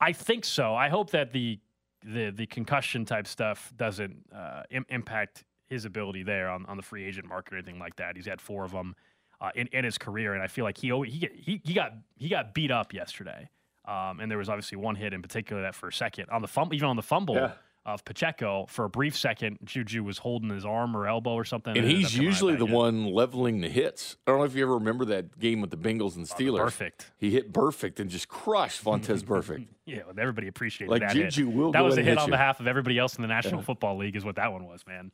[0.00, 0.74] I think so.
[0.74, 1.58] I hope that the
[2.02, 6.82] the the concussion type stuff doesn't uh, Im- impact his ability there on, on the
[6.82, 8.16] free agent market or anything like that.
[8.16, 8.96] He's had four of them
[9.42, 11.92] uh, in in his career, and I feel like he always, he he he got
[12.16, 13.50] he got beat up yesterday.
[13.86, 16.48] Um, and there was obviously one hit in particular that for a second on the
[16.48, 17.52] fumble, even on the fumble Yeah.
[17.86, 21.70] Of Pacheco for a brief second, Juju was holding his arm or elbow or something.
[21.70, 24.16] And ended he's up coming right usually the one leveling the hits.
[24.26, 26.58] I don't know if you ever remember that game with the Bengals and oh, Steelers.
[26.58, 27.10] perfect.
[27.16, 29.66] He hit perfect and just crushed Vontaze perfect.
[29.86, 31.14] Yeah, everybody appreciated Like that.
[31.14, 31.56] Juju hit.
[31.56, 32.30] will That was a hit hit on you.
[32.32, 33.64] behalf of everybody else in the National Yeah.
[33.64, 35.10] Football League, is what that one was, man.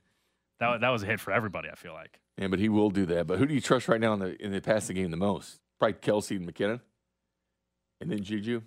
[0.59, 1.71] That that was a hit for everybody.
[1.71, 2.19] I feel like.
[2.37, 3.27] Yeah, but he will do that.
[3.27, 5.61] But who do you trust right now in the in the passing game the most?
[5.79, 6.81] Probably Kelce and McKinnon,
[8.01, 8.63] and then Juju.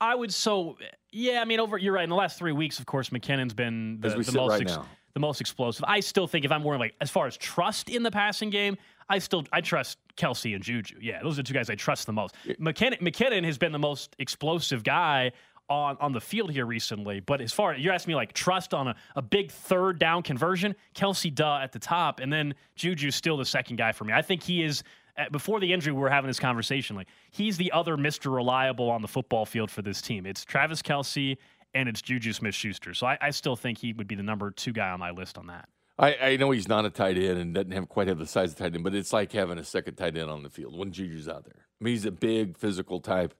[0.00, 0.76] I would so
[1.12, 1.40] yeah.
[1.40, 2.04] I mean, over you're right.
[2.04, 4.86] In the last three weeks, of course, McKinnon's been the, the most right now.
[5.14, 5.84] the most explosive.
[5.88, 8.76] I still think if I'm worried, like as far as trust in the passing game,
[9.08, 10.96] I still I trust Kelce and Juju.
[11.00, 12.34] Yeah, those are the two guys I trust the most.
[12.60, 15.32] McKinnon, McKinnon has been the most explosive guy
[15.70, 17.20] on, on the field here recently.
[17.20, 20.74] But as far you're asking me like trust on a, a big third down conversion,
[20.94, 24.12] Kelce duh at the top, and then Juju's still the second guy for me.
[24.12, 24.82] I think he is
[25.30, 26.96] before the injury, we were having this conversation.
[26.96, 28.34] Like he's the other Mr.
[28.34, 30.26] Reliable on the football field for this team.
[30.26, 31.36] It's Travis Kelce
[31.74, 32.94] and it's Juju Smith Schuster.
[32.94, 35.36] So I, I, still think he would be the number two guy on my list
[35.36, 35.68] on that.
[35.98, 38.52] I, I, know he's not a tight end and doesn't have quite have the size
[38.52, 40.92] of tight end, but it's like having a second tight end on the field when
[40.92, 41.66] Juju's out there.
[41.80, 43.34] I mean, he's a big physical type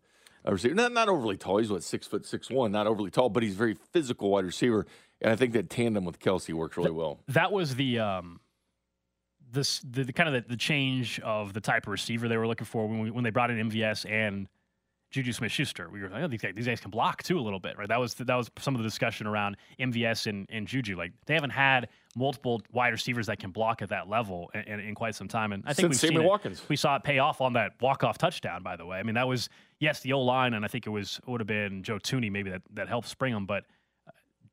[0.45, 0.75] of receiver.
[0.75, 1.59] Not not overly tall.
[1.59, 4.87] He's what six foot six one, not overly tall, but he's very physical wide receiver.
[5.21, 7.21] And I think that tandem with Kelce works really well.
[7.29, 8.41] That was the um,
[9.53, 12.47] this the, the kind of the, the, change of the type of receiver they were
[12.47, 14.49] looking for when we, when they brought in MVS and
[15.11, 15.89] Juju Smith Schuster.
[15.89, 17.89] We were like, oh, these guys, these guys can block too a little bit, right?
[17.89, 20.97] That was that was some of the discussion around MVS and, and Juju.
[20.97, 24.81] Like they haven't had multiple wide receivers that can block at that level in, in,
[24.81, 25.53] in quite some time.
[25.53, 26.63] And I think Since Sammy Watkins.
[26.69, 28.63] we saw it pay off on that walk off touchdown.
[28.63, 29.49] By the way, I mean that was
[29.81, 32.31] yes the O line, and I think it was it would have been Joe Thuney
[32.31, 33.65] maybe that that helped spring them, but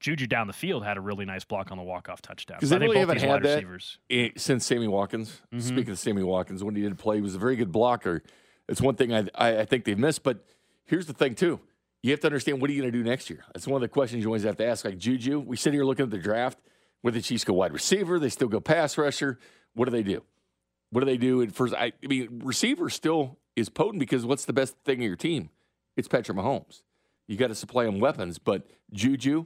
[0.06, 2.58] Juju down the field had a really nice block on the walk off touchdown.
[2.58, 3.98] Because so they really haven't had that receivers.
[4.38, 5.42] since Sammy Watkins.
[5.52, 5.62] Mm-hmm.
[5.62, 8.22] Speaking of Sammy Watkins, when he did play, he was a very good blocker.
[8.70, 10.22] It's one thing I, I, I think they've missed.
[10.22, 10.46] But
[10.86, 11.60] here's the thing, too.
[12.04, 13.46] You have to understand what are you going to do next year?
[13.52, 14.86] That's one of the questions you always have to ask.
[14.86, 16.60] Like Juju, we sit here looking at the draft.
[17.02, 19.40] Where the Chiefs go wide receiver, they still go pass rusher.
[19.74, 20.22] What do they do?
[20.92, 21.74] What do they do at first?
[21.74, 25.50] I, I mean, receiver still is potent because what's the best thing in your team?
[25.98, 26.84] It's Patrick Mahomes.
[27.28, 29.46] You got to supply him weapons, but Juju,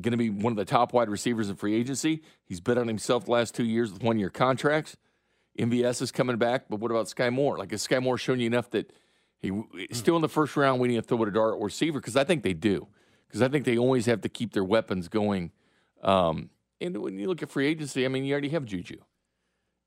[0.00, 2.22] going to be one of the top wide receivers in free agency.
[2.44, 4.96] He's bet on himself the last two years with one year contracts.
[5.58, 7.58] MVS is coming back, but what about Skyy Moore?
[7.58, 8.92] Like, is Skyy Moore showing you enough that
[9.38, 9.50] he
[9.92, 12.00] still in the first round we need to throw it a dart receiver?
[12.00, 12.86] Because I think they do.
[13.26, 15.52] Because I think they always have to keep their weapons going.
[16.02, 18.96] Um, and when you look at free agency, I mean, you already have Juju.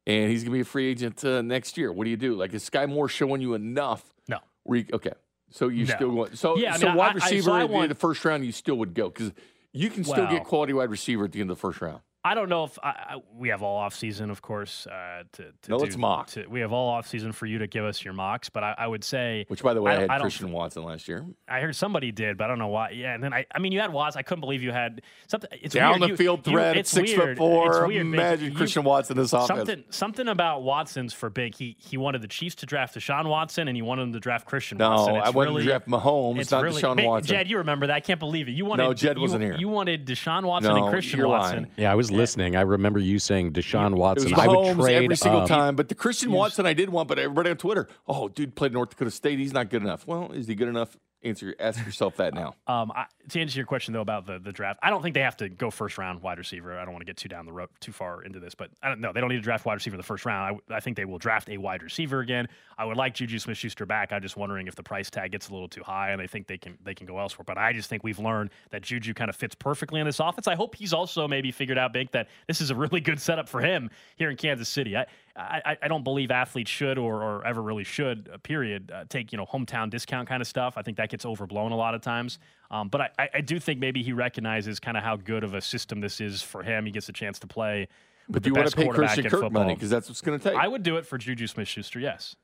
[0.05, 1.91] And he's going to be a free agent uh, next year.
[1.91, 2.35] What do you do?
[2.35, 4.03] Like, is Skyy Moore showing you enough?
[4.27, 4.39] No.
[4.69, 5.13] You, okay.
[5.53, 5.95] So you no.
[5.95, 7.95] still want so yeah, so I mean, wide receiver I, I, so want, in the
[7.95, 9.31] first round you still would go because
[9.73, 12.01] you can still well, get quality wide receiver at the end of the first round.
[12.25, 14.87] I don't know if I, I, we have all off season, of course.
[14.87, 16.27] Uh, to, to no, do, it's mock.
[16.27, 18.75] To, we have all off season for you to give us your mocks, but I,
[18.77, 21.25] I would say, which by the way, I, had Christian Watson last year.
[21.49, 22.91] I heard somebody did, but I don't know why.
[22.91, 24.19] Yeah, and then I, I mean, you had Watson.
[24.19, 25.49] I couldn't believe you had something.
[25.51, 26.13] It's down weird.
[26.13, 26.75] the field you, threat.
[26.75, 27.37] You, it's six weird.
[27.37, 27.91] foot four.
[27.91, 29.47] It's Imagine you, Christian Watson this offense.
[29.47, 31.55] Something, something about Watson's for big.
[31.55, 34.45] He he wanted the Chiefs to draft Deshaun Watson, and he wanted them to draft
[34.45, 35.15] Christian no, Watson.
[35.15, 37.27] No, I wanted really, to draft Mahomes, it's not really, Deshaun Watson.
[37.27, 37.95] Jed, you remember that?
[37.95, 38.51] I can't believe it.
[38.51, 39.57] You wanted no, Jed wasn't here.
[39.57, 41.67] You wanted Deshaun Watson and Christian Watson.
[41.75, 42.55] Yeah, I was listening.
[42.55, 44.33] I remember you saying saying Deshaun Watson.
[44.33, 47.49] I would trade every single time, but the Christian Watson I did want, but everybody
[47.49, 49.39] on Twitter, oh, dude played North Dakota State.
[49.39, 50.07] He's not good enough.
[50.07, 50.97] Well, is he good enough?
[51.23, 52.55] Answer, ask yourself that now.
[52.65, 55.21] Um, I, to answer your question though about the, the draft, I don't think they
[55.21, 56.77] have to go first round wide receiver.
[56.77, 58.89] I don't want to get too down the road too far into this, but I
[58.89, 59.11] don't know.
[59.11, 60.59] They don't need to draft wide receiver in the first round.
[60.69, 62.47] I, I think they will draft a wide receiver again.
[62.77, 64.11] I would like Juju Smith Schuster back.
[64.11, 66.47] I'm just wondering if the price tag gets a little too high and they think
[66.47, 67.43] they can they can go elsewhere.
[67.45, 70.47] But I just think we've learned that Juju kind of fits perfectly in this offense.
[70.47, 73.49] I hope he's also maybe figured out big that this is a really good setup
[73.49, 74.97] for him here in Kansas City.
[74.97, 75.05] I
[75.35, 79.31] I, I don't believe athletes should or, or ever really should, uh, period, uh, take
[79.31, 80.77] you know hometown discount kind of stuff.
[80.77, 82.37] I think that gets overblown a lot of times.
[82.69, 85.61] Um, but I, I do think maybe he recognizes kind of how good of a
[85.61, 86.85] system this is for him.
[86.85, 87.87] He gets a chance to play.
[88.29, 90.57] But do you want to pay Christian Kirk money because that's what's going to take?
[90.57, 91.99] I would do it for Juju Smith-Schuster.
[91.99, 92.35] Yes.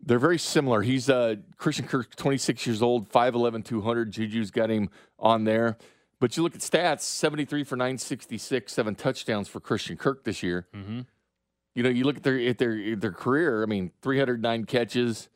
[0.00, 0.82] They're very similar.
[0.82, 4.12] He's uh, Christian Kirk, 26 years old, 5'11", 200.
[4.12, 5.78] Juju's got him on there.
[6.20, 10.66] But you look at stats: 73 for 966, seven touchdowns for Christian Kirk this year.
[10.74, 11.00] Mm-hmm.
[11.76, 13.62] You know, you look at their at their at their career.
[13.62, 15.28] I mean, 309 catches,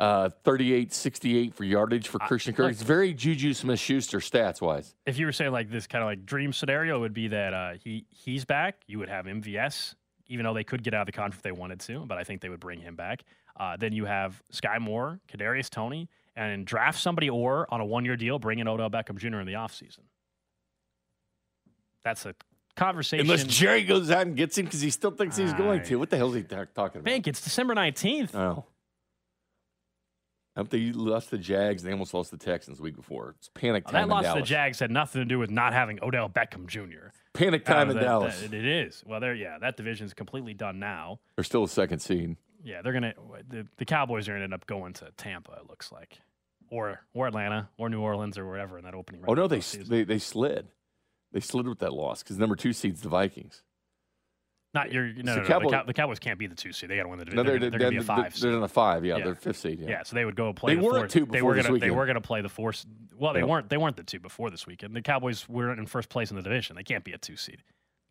[0.00, 2.72] uh, 38 68 for yardage for Christian Kirk.
[2.72, 4.94] it's very Juju Smith Schuster stats wise.
[5.04, 7.72] If you were saying like this kind of like dream scenario would be that uh,
[7.74, 9.94] he he's back, you would have MVS,
[10.28, 12.24] even though they could get out of the contract if they wanted to, but I
[12.24, 13.22] think they would bring him back.
[13.54, 18.06] Uh, then you have Skyy Moore, Kadarius Toney, and draft somebody or on a one
[18.06, 19.40] year deal, bring in Odell Beckham Jr.
[19.40, 20.04] in the offseason.
[22.02, 22.34] That's a
[22.76, 23.26] conversation.
[23.26, 25.96] Unless Jerry goes out and gets him because he still thinks he's going to.
[25.96, 27.04] What the hell is he talking about?
[27.04, 28.34] Bink, it's December 19th.
[28.34, 28.64] Oh.
[30.54, 33.36] After they lost the Jags, they almost lost the Texans the week before.
[33.38, 34.08] It's panic time.
[34.08, 37.08] that loss to the Jags had nothing to do with not having Odell Beckham Jr.
[37.32, 38.42] Panic time uh, in that, Dallas.
[38.42, 39.02] That, it is.
[39.06, 41.20] Well, there, yeah, that division is completely done now.
[41.36, 42.36] They're still a second seed.
[42.62, 43.14] Yeah, they're gonna.
[43.48, 45.52] The, the Cowboys are gonna end up going to Tampa.
[45.52, 46.18] It looks like,
[46.70, 49.22] or or Atlanta, or New Orleans, or wherever in that opening.
[49.22, 49.30] Round.
[49.30, 50.68] Oh no, they they they slid.
[51.32, 53.62] They slid with that loss because number two seed's the Vikings.
[54.74, 56.88] Not your no, no, no, Cowboys, the, Cow- the, Cowboys can't be the two seed.
[56.88, 57.44] They got to win the division.
[57.44, 58.40] No, they're, they're, they're, going to be a five.
[58.40, 59.04] They're in a five.
[59.04, 59.80] Yeah, yeah, they're fifth seed.
[59.80, 59.88] Yeah.
[59.90, 60.74] yeah, so they would go play.
[60.74, 61.78] They the were four, two They were going to.
[61.78, 62.72] They were going to play the four.
[63.18, 63.46] Well, they yeah.
[63.46, 63.68] weren't.
[63.68, 64.96] They weren't the two before this weekend.
[64.96, 66.74] The Cowboys were in first place in the division.
[66.76, 67.62] They can't be a two seed.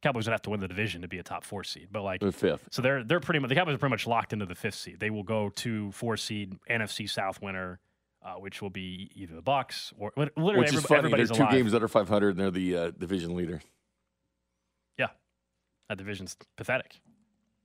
[0.04, 2.22] Cowboys would have to win the division to be a top four seed, but like
[2.22, 2.68] the fifth.
[2.70, 5.00] So they're they're pretty much the Cowboys are pretty much locked into the fifth seed.
[5.00, 7.80] They will go to four seed NFC South winner,
[8.24, 11.00] uh, which will be either the Bucs or literally which is funny.
[11.00, 11.54] everybody's They're two alive.
[11.54, 13.62] games under 500, and they're the uh, division leader.
[14.98, 15.08] Yeah,
[15.90, 17.00] that division's pathetic.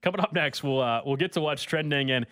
[0.02, 2.26] Coming up next, we'll uh, we'll get to what's trending, and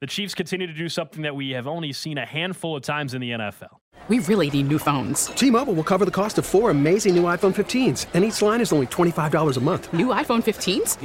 [0.00, 3.14] the Chiefs continue to do something that we have only seen a handful of times
[3.14, 3.78] in the NFL.
[4.06, 5.26] We really need new phones.
[5.26, 8.72] T-Mobile will cover the cost of four amazing new iPhone 15s, and each line is
[8.72, 9.92] only $25 a month.
[9.92, 10.96] New iPhone 15s?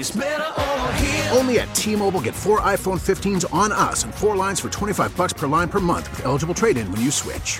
[1.36, 5.34] Only at T-Mobile get four iPhone 15s on us and four lines for 25 bucks
[5.34, 7.60] per line per month with eligible trade-in when you switch.